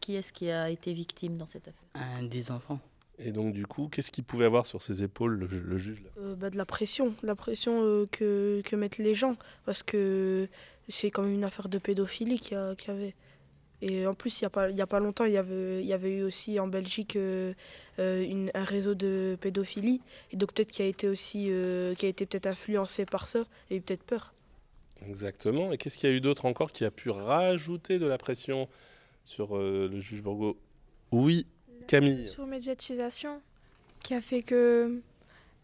Qui 0.00 0.16
est-ce 0.16 0.32
qui 0.32 0.50
a 0.50 0.68
été 0.68 0.92
victime 0.94 1.36
dans 1.36 1.46
cette 1.46 1.68
affaire? 1.68 1.84
Un 1.94 2.24
des 2.24 2.50
enfants. 2.50 2.80
Et 3.22 3.32
donc, 3.32 3.52
du 3.52 3.66
coup, 3.66 3.88
qu'est-ce 3.88 4.10
qu'il 4.10 4.24
pouvait 4.24 4.46
avoir 4.46 4.66
sur 4.66 4.82
ses 4.82 5.02
épaules, 5.02 5.48
le, 5.50 5.78
juge 5.78 6.02
euh, 6.18 6.34
bah, 6.34 6.50
De 6.50 6.56
la 6.56 6.64
pression, 6.64 7.14
la 7.22 7.34
pression 7.34 7.82
euh, 7.82 8.06
que, 8.10 8.62
que 8.64 8.76
mettent 8.76 8.98
les 8.98 9.14
gens. 9.14 9.36
Parce 9.66 9.82
que 9.82 10.48
c'est 10.88 11.10
quand 11.10 11.22
même 11.22 11.34
une 11.34 11.44
affaire 11.44 11.68
de 11.68 11.78
pédophilie 11.78 12.38
qu'il 12.40 12.56
y, 12.56 12.90
avait. 12.90 13.14
Et 13.82 14.06
en 14.06 14.14
plus, 14.14 14.40
il 14.40 14.44
n'y 14.44 14.46
a, 14.46 14.50
pas, 14.50 14.68
a 14.68 14.86
pas 14.86 15.00
longtemps, 15.00 15.24
il 15.24 15.32
y, 15.32 15.36
avait, 15.36 15.82
il 15.82 15.86
y 15.86 15.92
avait 15.92 16.16
eu 16.16 16.22
aussi 16.22 16.58
en 16.58 16.66
Belgique 16.66 17.16
euh, 17.16 17.54
une, 17.98 18.50
un 18.54 18.64
réseau 18.64 18.94
de 18.94 19.36
pédophilie. 19.40 20.00
Et 20.32 20.36
donc, 20.36 20.52
peut-être 20.54 20.70
qu'il 20.70 20.84
a 20.84 20.88
été 20.88 21.08
aussi 21.08 21.50
qui 21.96 22.06
a 22.06 22.08
été 22.08 22.26
peut-être 22.26 22.46
influencé 22.46 23.04
par 23.04 23.28
ça 23.28 23.44
et 23.70 23.80
peut-être 23.80 24.02
peur. 24.02 24.32
Exactement. 25.06 25.72
Et 25.72 25.78
qu'est-ce 25.78 25.98
qu'il 25.98 26.08
y 26.08 26.12
a 26.12 26.16
eu 26.16 26.20
d'autre 26.20 26.46
encore 26.46 26.72
qui 26.72 26.84
a 26.84 26.90
pu 26.90 27.10
rajouter 27.10 27.98
de 27.98 28.06
la 28.06 28.18
pression 28.18 28.68
sur 29.24 29.56
euh, 29.56 29.88
le 29.90 30.00
juge 30.00 30.22
Bourgo 30.22 30.58
Oui, 31.12 31.46
Camille. 31.86 32.26
Surmédiatisation 32.26 33.40
qui 34.02 34.14
a 34.14 34.20
fait 34.20 34.42
que 34.42 35.00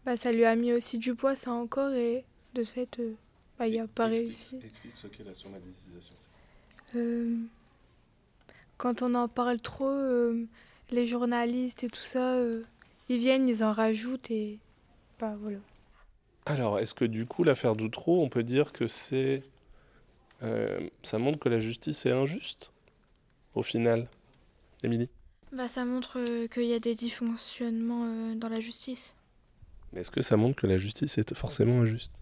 bah, 0.05 0.17
ça 0.17 0.31
lui 0.31 0.45
a 0.45 0.55
mis 0.55 0.73
aussi 0.73 0.97
du 0.97 1.15
poids, 1.15 1.35
ça 1.35 1.51
encore, 1.51 1.91
et 1.93 2.23
de 2.53 2.63
ce 2.63 2.71
fait, 2.71 2.99
euh, 2.99 3.13
bah, 3.57 3.67
il 3.67 3.77
n'a 3.77 3.87
pas 3.87 4.07
réussi. 4.07 4.57
Explique 4.63 4.93
ce 4.95 5.07
qu'est 5.07 5.23
la 5.23 5.33
surmédiatisation. 5.33 6.13
Euh, 6.95 7.35
quand 8.77 9.01
on 9.01 9.13
en 9.15 9.27
parle 9.27 9.59
trop, 9.59 9.87
euh, 9.89 10.45
les 10.91 11.07
journalistes 11.07 11.83
et 11.83 11.89
tout 11.89 11.99
ça, 11.99 12.35
euh, 12.35 12.61
ils 13.09 13.17
viennent, 13.17 13.49
ils 13.49 13.63
en 13.63 13.73
rajoutent 13.73 14.29
et 14.31 14.59
bah 15.19 15.35
voilà. 15.41 15.57
Alors, 16.45 16.79
est-ce 16.79 16.93
que 16.93 17.03
du 17.05 17.25
coup, 17.25 17.43
l'affaire 17.43 17.75
Doutreau, 17.75 18.23
on 18.23 18.29
peut 18.29 18.43
dire 18.43 18.71
que 18.71 18.87
c'est. 18.87 19.43
euh, 20.43 20.79
ça 21.03 21.17
montre 21.19 21.39
que 21.39 21.49
la 21.49 21.59
justice 21.59 22.05
est 22.05 22.11
injuste 22.11 22.71
Au 23.55 23.63
final 23.63 24.07
Émilie? 24.83 25.09
Bah, 25.51 25.67
ça 25.67 25.85
montre 25.85 26.19
euh, 26.19 26.47
qu'il 26.47 26.65
y 26.65 26.73
a 26.73 26.79
des 26.79 26.95
dysfonctionnements 26.95 28.05
euh, 28.05 28.35
dans 28.35 28.49
la 28.49 28.59
justice. 28.59 29.15
Mais 29.93 30.01
est-ce 30.01 30.11
que 30.11 30.21
ça 30.21 30.37
montre 30.37 30.59
que 30.59 30.67
la 30.67 30.77
justice 30.77 31.17
est 31.17 31.33
forcément 31.33 31.81
injuste? 31.81 32.13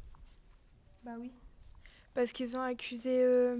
Bah 1.03 1.13
oui. 1.19 1.31
Parce 2.13 2.31
qu'ils 2.31 2.55
ont 2.55 2.61
accusé 2.61 3.23
euh, 3.23 3.57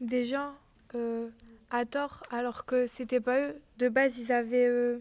des 0.00 0.26
gens 0.26 0.52
euh, 0.94 1.28
à 1.70 1.84
tort, 1.84 2.22
alors 2.30 2.64
que 2.64 2.86
c'était 2.86 3.20
pas 3.20 3.40
eux. 3.40 3.60
De 3.78 3.88
base, 3.88 4.18
ils 4.18 4.32
avaient 4.32 4.66
euh, 4.66 4.98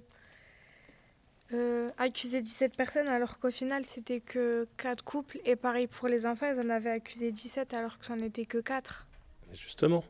euh, 1.53 1.89
accusé 1.98 2.41
17 2.41 2.75
personnes, 2.75 3.08
alors 3.08 3.39
qu'au 3.39 3.51
final, 3.51 3.86
c'était 3.86 4.20
que 4.20 4.68
4 4.77 5.03
couples. 5.03 5.39
Et 5.46 5.56
pareil 5.56 5.88
pour 5.88 6.08
les 6.08 6.25
enfants, 6.25 6.51
ils 6.53 6.60
en 6.60 6.70
avaient 6.70 6.91
accusé 6.91 7.32
17, 7.32 7.74
alors 7.74 7.98
que 7.98 8.06
c'en 8.06 8.20
était 8.20 8.46
que 8.46 8.60
4. 8.60 9.08
Mais 9.50 9.56
Justement, 9.56 10.03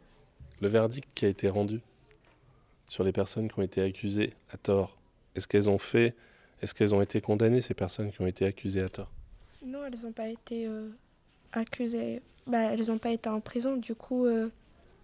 le 0.61 0.67
verdict 0.67 1.09
qui 1.15 1.25
a 1.25 1.29
été 1.29 1.49
rendu 1.49 1.79
sur 2.89 3.03
les 3.05 3.13
personnes 3.13 3.47
qui 3.49 3.57
ont 3.57 3.63
été 3.63 3.81
accusées 3.81 4.31
à 4.51 4.57
tort, 4.57 4.97
est-ce 5.35 5.47
qu'elles 5.47 5.69
ont 5.69 5.77
fait. 5.77 6.15
Est-ce 6.61 6.73
qu'elles 6.73 6.93
ont 6.93 7.01
été 7.01 7.21
condamnées, 7.21 7.61
ces 7.61 7.73
personnes 7.73 8.11
qui 8.11 8.19
ont 8.21 8.27
été 8.27 8.45
accusées 8.45 8.81
à 8.81 8.89
tort? 8.89 9.09
Non, 9.65 9.85
elles 9.85 9.97
n'ont 10.03 10.11
pas 10.11 10.27
été 10.27 10.67
euh, 10.67 10.89
accusées. 11.53 12.21
Bah, 12.47 12.73
elles 12.73 12.87
n'ont 12.87 12.97
pas 12.97 13.11
été 13.11 13.29
en 13.29 13.39
prison, 13.39 13.77
du 13.77 13.95
coup. 13.95 14.25
euh, 14.25 14.49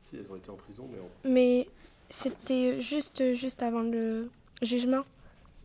Si, 0.04 0.18
elles 0.18 0.30
ont 0.32 0.36
été 0.36 0.50
en 0.50 0.56
prison, 0.56 0.90
mais 0.92 1.30
Mais 1.32 1.68
c'était 2.10 2.82
juste, 2.82 3.34
juste 3.36 3.62
avant 3.64 3.82
le 3.82 4.30
jugement. 4.62 5.04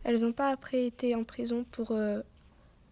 Elles 0.03 0.21
n'ont 0.21 0.31
pas 0.31 0.49
après 0.49 0.85
été 0.85 1.13
en 1.15 1.23
prison 1.23 1.65
pour 1.71 1.91
euh, 1.91 2.21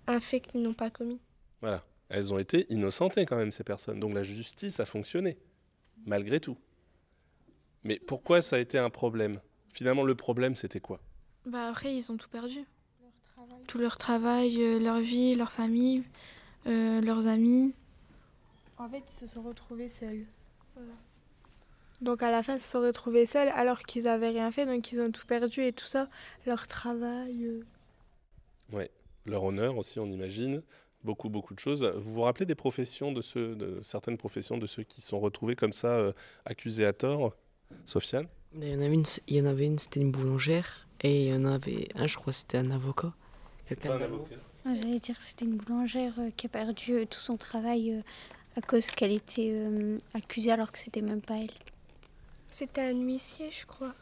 un 0.07 0.19
fait 0.19 0.41
qu'ils 0.41 0.62
n'ont 0.62 0.74
pas 0.74 0.89
commis. 0.89 1.19
Voilà. 1.62 1.86
Elles 2.09 2.33
ont 2.33 2.39
été 2.39 2.65
innocentées 2.69 3.25
quand 3.25 3.38
même, 3.38 3.51
ces 3.51 3.63
personnes. 3.63 4.00
Donc 4.00 4.13
la 4.13 4.24
justice 4.24 4.79
a 4.79 4.86
fonctionné, 4.86 5.38
malgré 6.05 6.39
tout. 6.39 6.57
Mais 7.83 8.00
pourquoi 8.00 8.41
ça 8.41 8.57
a 8.57 8.59
été 8.59 8.77
un 8.77 8.89
problème? 8.89 9.39
Finalement, 9.74 10.03
le 10.03 10.15
problème, 10.15 10.55
c'était 10.55 10.79
quoi? 10.79 11.00
Bah, 11.45 11.69
après, 11.69 11.95
ils 11.95 12.12
ont 12.12 12.17
tout 12.17 12.29
perdu. 12.29 12.65
Tout 13.67 13.77
leur 13.77 13.98
travail, 13.98 14.62
euh, 14.62 14.79
leur 14.79 15.00
vie, 15.00 15.36
leur 15.36 15.51
famille, 15.51 16.03
euh, 16.67 17.00
leurs 17.01 17.27
amis. 17.27 17.74
En 18.77 18.89
fait, 18.89 19.03
ils 19.07 19.19
se 19.19 19.27
sont 19.27 19.41
retrouvés 19.41 19.89
seuls. 19.89 20.25
Donc 22.01 22.24
à 22.24 22.31
la 22.31 22.43
fin, 22.43 22.55
ils 22.55 22.62
se 22.62 22.71
sont 22.71 22.81
retrouvés 22.81 23.25
seuls 23.25 23.50
alors 23.50 23.81
qu'ils 23.83 24.07
avaient 24.07 24.29
rien 24.29 24.51
fait, 24.51 24.65
donc 24.65 24.91
ils 24.91 25.01
ont 25.01 25.12
tout 25.12 25.25
perdu 25.25 25.63
et 25.63 25.74
tout 25.74 25.86
ça, 25.86 26.09
leur 26.45 26.65
travail. 26.67 27.43
euh. 27.45 27.65
Ouais. 28.71 28.89
Leur 29.25 29.43
honneur 29.43 29.77
aussi, 29.77 30.00
on 30.00 30.05
imagine. 30.07 30.63
Beaucoup, 31.03 31.29
beaucoup 31.29 31.53
de 31.53 31.59
choses. 31.59 31.83
Vous 31.83 32.13
vous 32.13 32.21
rappelez 32.21 32.45
des 32.45 32.55
professions 32.55 33.12
de 33.12 33.21
ceux, 33.21 33.55
de 33.55 33.79
certaines 33.81 34.17
professions 34.17 34.57
de 34.57 34.65
ceux 34.65 34.83
qui 34.83 35.01
sont 35.01 35.19
retrouvés 35.19 35.55
comme 35.55 35.74
ça, 35.74 35.88
euh, 35.98 36.13
accusés 36.45 36.86
à 36.86 36.93
tort? 36.93 37.36
Sofiane 37.85 38.27
Il 38.55 38.67
y 38.67 38.75
en 38.75 38.81
avait 38.81 38.93
une, 38.93 39.05
il 39.27 39.35
y 39.35 39.41
en 39.41 39.45
avait 39.45 39.65
une 39.65 39.79
c'était 39.79 39.99
une 39.99 40.11
boulangère. 40.11 40.88
Et 41.01 41.25
il 41.25 41.31
y 41.31 41.33
en 41.33 41.45
avait 41.45 41.88
un, 41.95 42.07
je 42.07 42.15
crois, 42.17 42.33
c'était 42.33 42.57
un 42.57 42.71
avocat. 42.71 43.13
Pas 43.81 43.93
un 43.93 44.01
avocat. 44.01 44.35
Ah, 44.65 44.73
J'allais 44.75 44.99
dire 44.99 45.17
que 45.17 45.23
c'était 45.23 45.45
une 45.45 45.57
boulangère 45.57 46.13
euh, 46.19 46.29
qui 46.31 46.47
a 46.47 46.49
perdu 46.49 46.93
euh, 46.93 47.05
tout 47.05 47.19
son 47.19 47.38
travail 47.38 47.93
euh, 47.93 48.01
à 48.57 48.61
cause 48.61 48.88
qu'elle 48.88 49.11
était 49.11 49.55
accusée 50.13 50.51
alors 50.51 50.71
que 50.71 50.79
c'était 50.79 51.01
même 51.01 51.21
pas 51.21 51.38
elle. 51.38 51.51
C'était 52.51 52.81
un 52.81 52.99
huissier, 52.99 53.49
je 53.51 53.65
crois. 53.65 53.93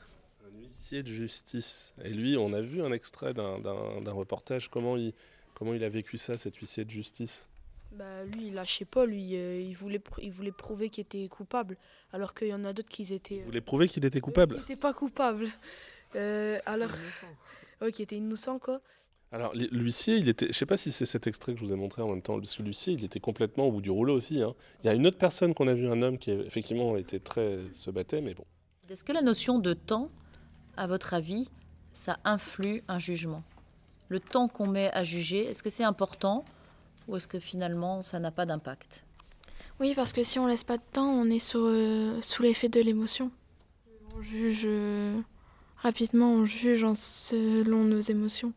Un 0.46 0.60
huissier 0.60 1.04
de 1.04 1.10
justice. 1.10 1.94
Et 2.04 2.10
lui, 2.10 2.38
on 2.38 2.54
a 2.54 2.62
vu 2.62 2.82
un 2.82 2.92
extrait 2.92 3.34
d'un 3.34 4.12
reportage. 4.12 4.70
Comment 4.70 4.96
il, 4.96 5.14
comment 5.54 5.74
il 5.74 5.84
a 5.84 5.90
vécu 5.90 6.18
ça, 6.18 6.38
cet 6.38 6.56
huissier 6.56 6.86
de 6.86 6.90
justice? 6.90 7.50
Bah, 7.94 8.24
lui, 8.26 8.48
il 8.48 8.54
lâchait 8.54 8.86
pas, 8.86 9.06
lui, 9.06 9.36
euh, 9.36 9.60
il, 9.62 9.74
voulait, 9.76 9.98
pr- 10.00 10.20
il 10.22 10.32
voulait 10.32 10.52
prouver 10.52 10.90
qu'il 10.90 11.02
était 11.04 11.28
coupable, 11.30 11.78
alors 12.12 12.34
qu'il 12.34 12.48
y 12.50 12.54
en 12.54 12.64
a 12.66 12.74
d'autres 12.74 12.90
qui 12.90 13.12
étaient... 13.14 13.40
Vous 13.40 13.46
voulez 13.46 13.62
prouver 13.62 13.88
qu'il 13.88 14.06
était 14.06 14.20
coupable 14.22 14.56
Qui 14.56 14.60
n'étaient 14.62 14.76
pas 14.76 14.94
coupables. 14.94 15.48
Euh, 16.16 16.58
alors... 16.66 16.90
Ouais, 17.82 17.92
qui 17.92 18.02
était 18.02 18.18
innocent, 18.18 18.60
quoi. 18.60 18.82
Alors, 19.32 19.54
l- 19.54 19.70
l'huissier, 19.72 20.16
il 20.16 20.30
était. 20.30 20.48
Je 20.48 20.54
sais 20.54 20.66
pas 20.66 20.78
si 20.78 20.92
c'est 20.92 21.06
cet 21.06 21.28
extrait 21.28 21.54
que 21.54 21.60
je 21.60 21.66
vous 21.66 21.74
ai 21.74 21.76
montré 21.76 22.02
en 22.02 22.08
même 22.10 22.22
temps, 22.22 22.38
parce 22.40 22.56
que 22.56 22.64
l'huissier, 22.64 22.94
il 22.94 23.04
était 23.04 23.20
complètement 23.20 23.66
au 23.68 23.72
bout 23.72 23.82
du 23.82 23.92
rouleau 23.92 24.16
aussi. 24.16 24.42
hein. 24.42 24.56
Il 24.84 24.88
y 24.88 24.90
a 24.90 24.94
une 24.94 25.06
autre 25.06 25.18
personne 25.18 25.54
qu'on 25.54 25.68
a 25.68 25.74
vu, 25.76 25.88
un 25.88 26.02
homme 26.02 26.18
qui 26.18 26.32
effectivement 26.32 26.96
était 26.98 27.20
très. 27.20 27.60
se 27.74 27.92
battait, 27.92 28.22
mais 28.22 28.34
bon. 28.34 28.46
Est-ce 28.90 29.04
que 29.04 29.12
la 29.12 29.22
notion 29.22 29.60
de 29.60 29.74
temps, 29.74 30.10
à 30.78 30.88
votre 30.88 31.14
avis, 31.14 31.50
ça 31.94 32.18
influe 32.24 32.84
un 32.88 33.00
jugement? 33.00 33.44
Le 34.10 34.20
temps 34.22 34.48
qu'on 34.48 34.66
met 34.68 34.90
à 34.94 35.04
juger, 35.04 35.46
est-ce 35.46 35.62
que 35.62 35.70
c'est 35.70 35.84
important? 35.84 36.46
Ou 37.08 37.16
est-ce 37.16 37.28
que 37.28 37.40
finalement 37.40 38.04
ça 38.04 38.20
n'a 38.20 38.32
pas 38.32 38.46
d'impact? 38.46 39.04
Oui, 39.80 39.94
parce 39.96 40.14
que 40.14 40.24
si 40.24 40.40
on 40.40 40.48
laisse 40.48 40.64
pas 40.64 40.78
de 40.78 40.84
temps, 40.92 41.10
on 41.10 41.30
est 41.30 41.40
sur, 41.40 41.62
euh, 41.64 42.20
sous 42.22 42.42
l'effet 42.44 42.70
de 42.70 42.82
l'émotion. 42.82 43.32
On 44.16 44.22
juge 44.22 44.64
euh, 44.66 45.20
rapidement, 45.78 46.32
on 46.32 46.46
juge 46.46 46.84
en- 46.84 46.96
selon 46.96 47.84
nos 47.84 48.00
émotions. 48.00 48.54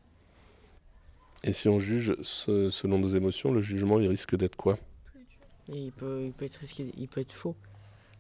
Et 1.45 1.53
si 1.53 1.69
on 1.69 1.79
juge 1.79 2.17
ce- 2.23 2.71
selon 2.71 2.99
nos 2.99 3.09
émotions, 3.09 3.53
le 3.53 3.61
jugement, 3.61 3.99
il 3.99 4.09
risque 4.09 4.37
d'être 4.37 4.57
quoi? 4.57 4.79
Et 5.73 5.77
il 5.87 5.93
peut, 5.93 6.23
il 6.25 6.33
peut 6.33 6.45
être 6.47 6.57
risqué, 6.57 6.87
il 6.97 7.09
peut 7.09 7.21
être 7.21 7.33
faux. 7.33 7.55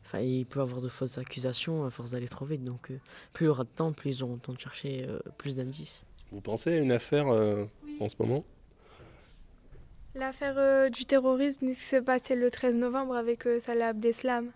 Enfin, 0.05 0.21
il 0.21 0.47
peut 0.47 0.61
avoir 0.61 0.81
de 0.81 0.89
fausses 0.89 1.19
accusations 1.19 1.85
à 1.85 1.91
force 1.91 2.13
d'aller 2.13 2.29
trop 2.29 2.45
vite. 2.47 2.65
Donc, 2.65 2.91
euh, 2.91 2.99
plus 3.33 3.45
il 3.45 3.49
y 3.49 3.51
aura 3.51 3.65
de 3.65 3.69
temps, 3.69 3.93
plus 3.93 4.11
ils 4.19 4.23
auront 4.25 4.35
le 4.35 4.41
temps 4.41 4.53
de 4.55 4.61
chercher 4.61 5.05
euh, 5.09 5.19
plus 5.37 5.57
d'indices. 5.57 6.05
Vous 6.33 6.41
pensez 6.41 6.73
à 6.75 6.79
une 6.79 6.93
affaire 6.93 7.29
euh, 7.29 7.67
en 7.99 8.09
ce 8.09 8.15
moment? 8.19 8.45
L'affaire 10.15 10.55
euh, 10.59 10.89
du 10.89 11.05
terrorisme 11.05 11.69
qui 11.69 11.75
s'est 11.75 12.03
passée 12.03 12.35
le 12.35 12.51
13 12.51 12.75
novembre 12.75 13.15
avec 13.17 13.47
euh, 13.47 13.61
Salah 13.61 13.89
Abdeslam. 13.89 14.51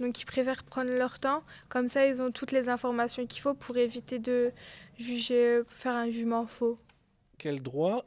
Donc 0.00 0.20
ils 0.20 0.24
préfèrent 0.24 0.64
prendre 0.64 0.90
leur 0.90 1.20
temps, 1.20 1.42
comme 1.68 1.86
ça 1.86 2.06
ils 2.06 2.20
ont 2.20 2.32
toutes 2.32 2.50
les 2.50 2.68
informations 2.68 3.24
qu'il 3.26 3.40
faut 3.40 3.54
pour 3.54 3.76
éviter 3.76 4.18
de 4.18 4.50
juger, 4.98 5.60
faire 5.68 5.94
un 5.96 6.10
jugement 6.10 6.46
faux. 6.46 6.76
Quel 7.38 7.62
droit 7.62 8.04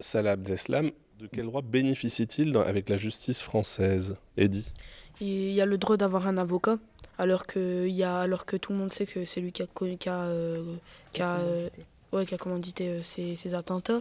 Salah 0.00 0.32
Abdeslam, 0.32 0.90
de 1.18 1.26
quel 1.30 1.44
droit 1.46 1.60
bénéficie-t-il 1.60 2.52
dans- 2.52 2.62
avec 2.62 2.88
la 2.88 2.96
justice 2.96 3.42
française? 3.42 4.16
Eddie 4.38 4.72
Il 5.20 5.52
y 5.52 5.60
a 5.60 5.66
le 5.66 5.76
droit 5.76 5.98
d'avoir 5.98 6.26
un 6.26 6.38
avocat, 6.38 6.78
alors 7.18 7.46
que, 7.46 7.86
il 7.86 7.94
y 7.94 8.02
a, 8.02 8.20
alors 8.20 8.46
que 8.46 8.56
tout 8.56 8.72
le 8.72 8.78
monde 8.78 8.92
sait 8.92 9.04
que 9.06 9.26
c'est 9.26 9.40
lui 9.42 9.52
qui 9.52 9.62
a, 9.62 9.66
co- 9.66 9.94
qui 9.96 10.08
a, 10.08 10.22
euh, 10.24 10.76
qui 11.12 11.20
a, 11.20 11.36
euh, 11.36 11.68
ouais, 12.12 12.24
qui 12.24 12.34
a 12.34 12.38
commandité 12.38 12.88
euh, 12.88 13.02
ces, 13.02 13.36
ces 13.36 13.54
attentats. 13.54 14.00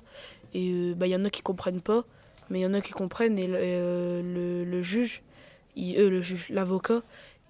Et 0.56 0.72
euh, 0.72 0.94
bah, 0.96 1.06
il 1.06 1.10
y 1.10 1.16
en 1.16 1.26
a 1.26 1.30
qui 1.30 1.42
comprennent 1.42 1.82
pas, 1.82 2.06
mais 2.50 2.60
il 2.62 2.64
y 2.64 2.66
en 2.66 2.74
a 2.74 2.80
qui 2.80 2.94
comprennent. 2.94 3.38
Et 3.38 3.46
le, 3.46 3.58
euh, 3.60 4.22
le, 4.24 4.64
le 4.64 4.82
juge, 4.82 5.22
il, 5.76 5.98
euh, 6.00 6.10
le 6.10 6.22
juge, 6.22 6.48
l'avocat, 6.50 7.02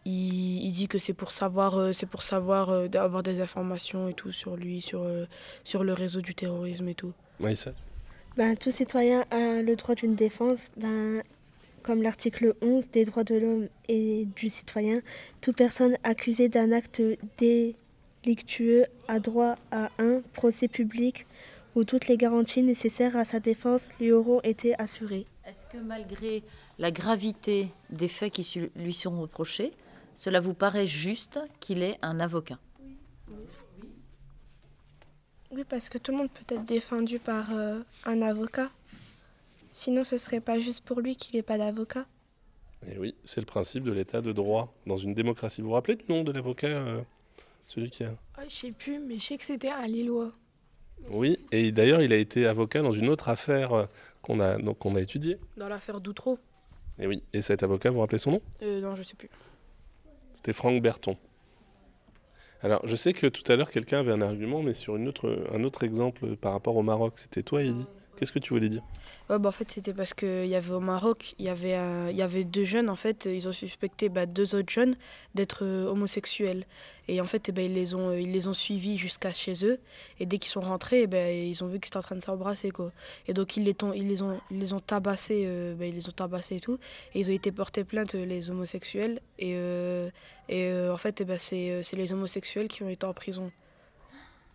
il, 0.06 0.64
il 0.66 0.72
dit 0.72 0.88
que 0.88 0.98
c'est 0.98 1.14
pour 1.14 1.30
savoir, 1.30 1.78
euh, 1.78 1.94
c'est 1.94 2.08
pour 2.08 2.24
savoir 2.24 2.72
euh, 2.72 2.88
avoir 2.96 3.22
des 3.22 3.42
informations 3.42 4.08
et 4.10 4.16
tout 4.16 4.32
sur 4.32 4.58
lui, 4.58 4.82
sur, 4.82 5.04
euh, 5.04 5.26
sur 5.64 5.84
le 5.84 5.94
réseau 5.94 6.22
du 6.22 6.34
terrorisme 6.34 6.88
et 6.88 6.96
tout. 6.96 7.14
Maïssa? 7.40 7.74
Ben, 8.38 8.58
tout 8.58 8.72
citoyen 8.72 9.24
a 9.30 9.62
le 9.62 9.76
droit 9.76 9.94
d'une 9.94 10.16
défense, 10.16 10.72
ben, 10.76 11.22
comme 11.84 12.02
l'article 12.02 12.56
11 12.62 12.90
des 12.90 13.06
droits 13.06 13.24
de 13.24 13.36
l'homme 13.36 13.68
et 13.88 14.26
du 14.36 14.50
citoyen. 14.50 15.02
Toute 15.42 15.56
personne 15.56 15.96
accusée 16.04 16.50
d'un 16.50 16.72
acte 16.72 17.04
délictueux 17.38 18.86
a 19.08 19.20
droit 19.20 19.56
à 19.70 19.92
un 20.00 20.22
procès 20.34 20.68
public 20.68 21.28
où 21.76 21.84
toutes 21.84 22.08
les 22.08 22.18
garanties 22.18 22.64
nécessaires 22.64 23.16
à 23.16 23.26
sa 23.26 23.40
défense 23.40 23.90
lui 24.00 24.12
auront 24.12 24.42
été 24.42 24.80
assurées. 24.80 25.28
Est-ce 25.46 25.68
que 25.68 25.78
malgré 25.78 26.44
la 26.80 26.92
gravité 26.92 27.70
des 27.90 28.08
faits 28.08 28.34
qui 28.34 28.70
lui 28.76 28.94
sont 28.94 29.22
reprochés, 29.22 29.72
cela 30.16 30.40
vous 30.40 30.54
paraît 30.54 30.88
juste 30.88 31.40
qu'il 31.60 31.84
ait 31.84 32.00
un 32.02 32.20
avocat? 32.20 32.58
Oui, 35.52 35.64
parce 35.70 35.90
que 35.90 35.98
tout 35.98 36.12
le 36.12 36.18
monde 36.18 36.32
peut 36.32 36.56
être 36.56 36.66
défendu 36.66 37.20
par 37.20 37.54
euh, 37.54 37.80
un 38.06 38.22
avocat. 38.22 38.72
Sinon, 39.70 40.04
ce 40.04 40.18
serait 40.18 40.42
pas 40.42 40.60
juste 40.60 40.84
pour 40.84 41.00
lui 41.00 41.16
qu'il 41.16 41.36
n'ait 41.36 41.44
pas 41.44 41.58
d'avocat. 41.58 42.06
Et 42.92 42.98
oui, 42.98 43.16
c'est 43.24 43.40
le 43.40 43.46
principe 43.46 43.84
de 43.84 43.92
l'état 43.92 44.22
de 44.22 44.32
droit 44.32 44.74
dans 44.86 44.98
une 44.98 45.14
démocratie. 45.14 45.62
Vous 45.62 45.70
vous 45.70 45.74
rappelez 45.74 45.96
du 45.96 46.06
nom 46.10 46.24
de 46.24 46.32
l'avocat 46.32 46.68
euh, 46.68 47.02
Celui 47.66 47.90
qui 47.90 48.04
a. 48.04 48.16
Ah, 48.38 48.44
je 48.48 48.54
sais 48.54 48.72
plus, 48.72 49.00
mais 49.00 49.18
je 49.18 49.26
sais 49.26 49.38
que 49.38 49.46
c'était 49.46 49.70
un 49.70 49.86
Lillois. 49.86 50.34
Oui, 51.10 51.40
et 51.52 51.72
d'ailleurs, 51.72 52.02
il 52.02 52.12
a 52.14 52.18
été 52.18 52.48
avocat 52.48 52.82
dans 52.82 52.92
une 52.92 53.10
autre 53.10 53.30
affaire 53.30 53.74
euh, 53.74 53.86
qu'on 54.22 54.40
a, 54.40 54.58
donc, 54.58 54.80
qu'on 54.80 54.96
a 54.96 55.02
étudiée. 55.02 55.38
Dans 55.58 55.68
l'affaire 55.68 56.02
Doutreau. 56.02 56.40
Et 56.98 57.08
oui, 57.08 57.24
et 57.34 57.42
cet 57.42 57.64
avocat, 57.64 57.90
vous 57.90 57.96
vous 57.96 58.02
rappelez 58.02 58.18
son 58.18 58.32
nom? 58.32 58.42
Euh, 58.62 58.82
non, 58.82 58.96
je 58.96 59.04
sais 59.04 59.16
plus. 59.16 59.30
C'était 60.34 60.54
Franck 60.54 60.82
Berton. 60.82 61.18
Alors, 62.62 62.86
je 62.88 62.96
sais 62.96 63.14
que 63.14 63.28
tout 63.28 63.50
à 63.52 63.56
l'heure, 63.56 63.70
quelqu'un 63.70 64.00
avait 64.00 64.12
un 64.12 64.22
argument, 64.22 64.64
mais 64.64 64.74
sur 64.74 64.96
une 64.96 65.08
autre, 65.08 65.46
un 65.54 65.64
autre 65.64 65.84
exemple 65.84 66.36
par 66.38 66.54
rapport 66.54 66.76
au 66.76 66.84
Maroc. 66.84 67.14
C'était 67.18 67.44
toi, 67.44 67.62
Eddy 67.62 67.86
Qu'est-ce 68.18 68.32
que 68.32 68.40
tu 68.40 68.54
voulais 68.54 68.70
dire? 68.70 68.82
Bah, 69.28 69.40
en 69.44 69.52
fait, 69.52 69.72
c'était 69.72 69.94
parce 69.94 70.14
qu'il 70.14 70.48
y 70.48 70.56
avait 70.56 70.74
au 70.74 70.80
Maroc, 70.80 71.36
il 71.40 71.46
y 71.46 71.50
avait, 71.50 72.14
y 72.14 72.22
avait 72.22 72.44
deux 72.44 72.64
jeunes, 72.64 72.90
en 72.90 72.96
fait, 72.96 73.26
ils 73.26 73.48
ont 73.48 73.52
suspecté 73.52 74.10
bah, 74.10 74.26
deux 74.26 74.56
autres 74.56 74.72
jeunes 74.72 74.96
d'être 75.34 75.64
euh, 75.64 75.88
homosexuels. 75.88 76.66
Et 77.08 77.22
en 77.22 77.26
fait, 77.26 77.50
eh 77.50 77.52
ben, 77.52 77.66
ils, 77.66 77.74
les 77.74 77.94
ont, 77.94 78.10
euh, 78.10 78.20
ils 78.20 78.32
les 78.32 78.48
ont 78.48 78.54
suivis 78.54 78.98
jusqu'à 78.98 79.32
chez 79.32 79.66
eux. 79.66 79.80
Et 80.20 80.26
dès 80.26 80.38
qu'ils 80.38 80.50
sont 80.50 80.62
rentrés, 80.62 81.04
eh 81.04 81.08
ben, 81.08 81.32
ils 81.32 81.64
ont 81.64 81.68
vu 81.68 81.80
qu'ils 81.80 81.90
étaient 81.90 81.98
en 81.98 82.02
train 82.02 82.16
de 82.16 82.24
s'embrasser. 82.24 82.72
Quoi. 82.72 82.92
Et 83.28 83.34
donc, 83.34 83.58
ils 83.58 83.64
les, 83.64 83.76
ont, 83.84 83.94
ils 83.94 84.08
les, 84.08 84.22
ont, 84.22 84.40
ils 84.50 84.60
les 84.60 84.74
ont 84.74 84.80
tabassés, 84.80 85.44
euh, 85.46 85.76
ben, 85.76 85.88
ils 85.90 85.96
les 85.96 86.08
ont 86.08 86.14
tabassés 86.14 86.58
et 86.58 86.62
tout. 86.62 86.80
Et 87.14 87.20
ils 87.20 87.30
ont 87.30 87.34
été 87.34 87.52
portés 87.52 87.84
plainte, 87.84 88.16
euh, 88.16 88.26
les 88.26 88.50
homosexuels. 88.50 89.22
Et, 89.38 89.56
et 90.50 90.90
en 90.90 90.98
fait, 90.98 91.22
eh 91.22 91.38
c'est 91.38 91.84
c'est 91.84 91.96
les 91.96 92.14
homosexuels 92.14 92.68
qui 92.68 92.84
ont 92.84 92.90
été 92.90 93.06
en 93.06 93.14
prison. 93.14 93.52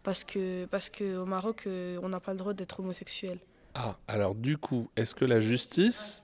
Parce 0.03 0.25
que, 0.25 0.65
parce 0.67 0.89
que 0.89 1.19
au 1.19 1.27
Maroc, 1.27 1.67
on 1.67 2.09
n'a 2.09 2.21
pas 2.21 2.33
le 2.33 2.39
droit 2.39 2.55
d'être 2.55 2.81
homosexuel. 2.81 3.39
Ah, 3.75 3.97
alors 4.09 4.35
du 4.35 4.59
coup, 4.59 4.91
est-ce 4.97 5.15
que 5.15 5.25
la 5.25 5.41
justice, 5.41 6.23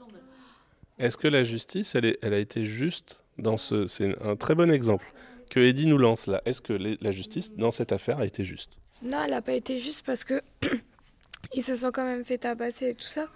est-ce 0.98 1.16
que 1.16 1.28
la 1.28 1.44
justice, 1.44 1.94
elle, 1.94 2.04
est- 2.06 2.18
elle 2.22 2.34
a 2.34 2.38
été 2.38 2.66
juste 2.66 3.22
dans 3.38 3.56
ce, 3.56 3.86
c'est 3.86 4.20
un 4.22 4.36
très 4.36 4.54
bon 4.54 4.70
exemple 4.70 5.04
que 5.50 5.60
Eddy 5.60 5.86
nous 5.86 5.98
lance 5.98 6.26
là. 6.26 6.42
Est-ce 6.44 6.60
que 6.60 6.72
la 6.72 7.12
justice 7.12 7.54
dans 7.54 7.70
cette 7.70 7.92
affaire 7.92 8.18
a 8.18 8.26
été 8.26 8.44
juste? 8.44 8.72
Non, 9.02 9.22
elle 9.24 9.30
n'a 9.30 9.42
pas 9.42 9.52
été 9.52 9.78
juste 9.78 10.04
parce 10.04 10.24
que 10.24 10.42
ils 11.54 11.62
se 11.64 11.76
sont 11.76 11.92
quand 11.92 12.04
même 12.04 12.24
fait 12.24 12.38
tabasser 12.38 12.90
et 12.90 12.94
tout 12.94 13.02
ça. 13.06 13.26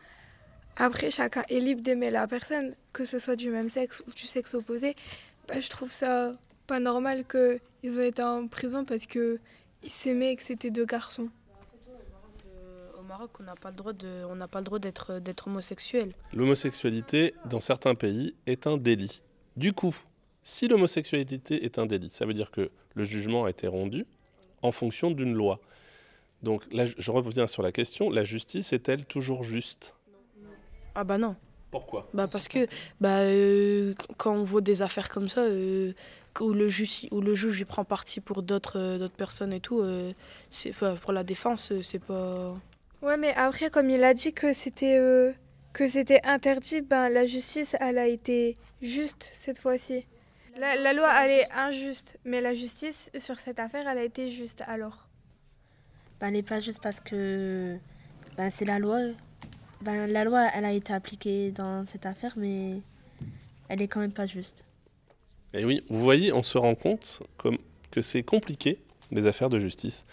Après, 0.76 1.10
chacun 1.10 1.44
est 1.48 1.60
libre 1.60 1.82
d'aimer 1.82 2.10
la 2.10 2.26
personne, 2.26 2.74
que 2.92 3.04
ce 3.04 3.18
soit 3.18 3.36
du 3.36 3.50
même 3.50 3.70
sexe 3.70 4.02
ou 4.08 4.10
du 4.12 4.26
sexe 4.26 4.54
opposé. 4.54 4.96
Bah, 5.46 5.60
je 5.60 5.68
trouve 5.68 5.92
ça 5.92 6.32
pas 6.66 6.80
normal 6.80 7.24
qu'ils 7.26 7.98
ont 7.98 8.02
été 8.02 8.22
en 8.22 8.46
prison 8.48 8.84
parce 8.84 9.06
que 9.06 9.38
ils 9.82 9.90
s'aimaient 9.90 10.32
et 10.32 10.36
que 10.36 10.42
c'était 10.42 10.70
deux 10.70 10.86
garçons. 10.86 11.28
Maroc, 13.10 13.30
on 13.40 13.42
n'a 13.42 13.56
pas 13.56 13.70
le 13.70 13.76
droit 13.76 13.92
de, 13.92 14.24
on 14.30 14.36
n'a 14.36 14.46
pas 14.46 14.60
le 14.60 14.64
droit 14.64 14.78
d'être, 14.78 15.18
d'être 15.18 15.48
homosexuel. 15.48 16.12
L'homosexualité, 16.32 17.34
dans 17.44 17.58
certains 17.58 17.96
pays, 17.96 18.36
est 18.46 18.68
un 18.68 18.76
délit. 18.76 19.20
Du 19.56 19.72
coup, 19.72 19.92
si 20.44 20.68
l'homosexualité 20.68 21.64
est 21.64 21.80
un 21.80 21.86
délit, 21.86 22.10
ça 22.10 22.24
veut 22.24 22.34
dire 22.34 22.52
que 22.52 22.70
le 22.94 23.02
jugement 23.02 23.46
a 23.46 23.50
été 23.50 23.66
rendu 23.66 24.06
en 24.62 24.70
fonction 24.70 25.10
d'une 25.10 25.34
loi. 25.34 25.58
Donc 26.44 26.72
là, 26.72 26.84
je- 26.86 27.10
reviens 27.10 27.48
sur 27.48 27.64
la 27.64 27.72
question, 27.72 28.10
la 28.10 28.22
justice 28.22 28.72
est-elle 28.72 29.04
toujours 29.04 29.42
juste? 29.42 29.96
Ah 30.94 31.02
bah 31.02 31.18
non. 31.18 31.34
Pourquoi? 31.72 32.08
Bah 32.14 32.28
parce 32.28 32.46
que 32.46 32.68
bah, 33.00 33.22
euh, 33.22 33.92
quand 34.18 34.36
on 34.36 34.44
voit 34.44 34.60
des 34.60 34.82
affaires 34.82 35.08
comme 35.08 35.28
ça, 35.28 35.40
euh, 35.40 35.92
où, 36.40 36.52
le 36.52 36.68
juge, 36.68 37.08
où 37.10 37.20
le 37.20 37.34
juge 37.34 37.58
il 37.58 37.66
prend 37.66 37.84
parti 37.84 38.20
pour 38.20 38.44
d'autres, 38.44 38.78
euh, 38.78 38.98
d'autres 38.98 39.16
personnes 39.16 39.52
et 39.52 39.60
tout, 39.60 39.82
c'est, 40.48 40.72
pour 41.00 41.12
la 41.12 41.24
défense, 41.24 41.72
c'est 41.82 41.98
pas... 41.98 42.56
Ouais, 43.02 43.16
mais 43.16 43.34
après, 43.34 43.70
comme 43.70 43.88
il 43.90 44.04
a 44.04 44.14
dit 44.14 44.32
que 44.32 44.52
c'était 44.52 44.98
euh, 44.98 45.32
que 45.72 45.88
c'était 45.88 46.20
interdit, 46.24 46.82
ben 46.82 47.08
la 47.08 47.26
justice, 47.26 47.76
elle 47.80 47.98
a 47.98 48.06
été 48.06 48.56
juste 48.82 49.30
cette 49.34 49.58
fois-ci. 49.58 50.06
La, 50.58 50.76
la 50.76 50.92
loi, 50.92 51.10
elle 51.22 51.30
est 51.30 51.52
injuste, 51.52 52.18
mais 52.24 52.40
la 52.40 52.54
justice 52.54 53.10
sur 53.18 53.38
cette 53.38 53.58
affaire, 53.58 53.88
elle 53.88 53.98
a 53.98 54.04
été 54.04 54.30
juste. 54.30 54.62
Alors. 54.66 55.08
Ben, 56.20 56.26
elle 56.28 56.34
n'est 56.34 56.42
pas 56.42 56.60
juste 56.60 56.82
parce 56.82 57.00
que 57.00 57.78
ben, 58.36 58.50
c'est 58.50 58.66
la 58.66 58.78
loi. 58.78 58.98
Ben, 59.80 60.06
la 60.06 60.24
loi, 60.24 60.48
elle 60.54 60.66
a 60.66 60.72
été 60.72 60.92
appliquée 60.92 61.50
dans 61.52 61.86
cette 61.86 62.04
affaire, 62.04 62.34
mais 62.36 62.82
elle 63.70 63.80
est 63.80 63.88
quand 63.88 64.00
même 64.00 64.12
pas 64.12 64.26
juste. 64.26 64.64
Et 65.54 65.64
oui, 65.64 65.82
vous 65.88 66.00
voyez, 66.00 66.32
on 66.32 66.42
se 66.42 66.58
rend 66.58 66.74
compte 66.74 67.22
comme, 67.38 67.56
que 67.90 68.02
c'est 68.02 68.22
compliqué, 68.22 68.78
les 69.10 69.26
affaires 69.26 69.48
de 69.48 69.58
justice. 69.58 70.04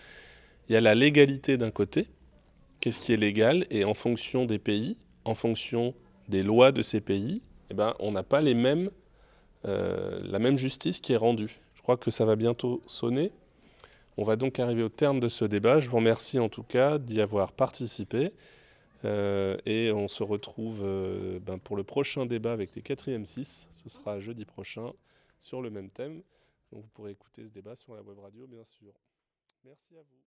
Il 0.70 0.74
y 0.74 0.76
a 0.76 0.82
la 0.82 0.96
légalité 0.96 1.58
d'un 1.58 1.72
côté, 1.72 2.08
qu'est-ce 2.80 3.00
qui 3.00 3.14
est 3.14 3.18
légal, 3.18 3.66
et 3.70 3.84
en 3.84 3.94
fonction 3.94 4.46
des 4.46 4.60
pays, 4.60 4.98
en 5.26 5.36
fonction 5.36 5.94
des 6.28 6.44
lois 6.44 6.72
de 6.72 6.82
ces 6.82 7.02
pays, 7.02 7.42
eh 7.70 7.74
ben, 7.74 7.96
on 8.00 8.12
n'a 8.12 8.24
pas 8.24 8.42
euh, 9.66 10.20
la 10.24 10.40
même 10.40 10.58
justice 10.58 11.00
qui 11.00 11.14
est 11.14 11.18
rendue. 11.18 11.60
Je 11.76 11.82
crois 11.82 11.98
que 11.98 12.12
ça 12.12 12.26
va 12.26 12.36
bientôt 12.36 12.82
sonner. 12.88 13.32
On 14.18 14.24
va 14.24 14.36
donc 14.36 14.60
arriver 14.60 14.84
au 14.84 14.90
terme 14.90 15.20
de 15.20 15.30
ce 15.30 15.46
débat. 15.46 15.80
Je 15.80 15.90
vous 15.90 15.98
remercie 15.98 16.40
en 16.40 16.50
tout 16.50 16.64
cas 16.64 16.98
d'y 16.98 17.22
avoir 17.22 17.52
participé. 17.52 18.32
Euh, 19.06 19.58
et 19.66 19.92
on 19.92 20.08
se 20.08 20.24
retrouve 20.24 20.82
euh, 20.84 21.40
ben, 21.40 21.60
pour 21.60 21.76
le 21.76 21.84
prochain 21.84 22.26
débat 22.26 22.52
avec 22.52 22.76
les 22.76 22.82
4e 22.82 23.26
6. 23.26 23.68
Ce 23.72 23.90
sera 23.90 24.20
jeudi 24.20 24.46
prochain 24.46 24.92
sur 25.40 25.62
le 25.62 25.70
même 25.70 25.90
thème. 25.90 26.24
Vous 26.72 26.84
pourrez 26.94 27.12
écouter 27.12 27.46
ce 27.46 27.52
débat 27.52 27.76
sur 27.76 27.96
la 27.96 28.02
web 28.02 28.18
radio, 28.20 28.48
bien 28.48 28.64
sûr. 28.64 28.94
Merci 29.64 29.96
à 29.96 30.02
vous. 30.02 30.27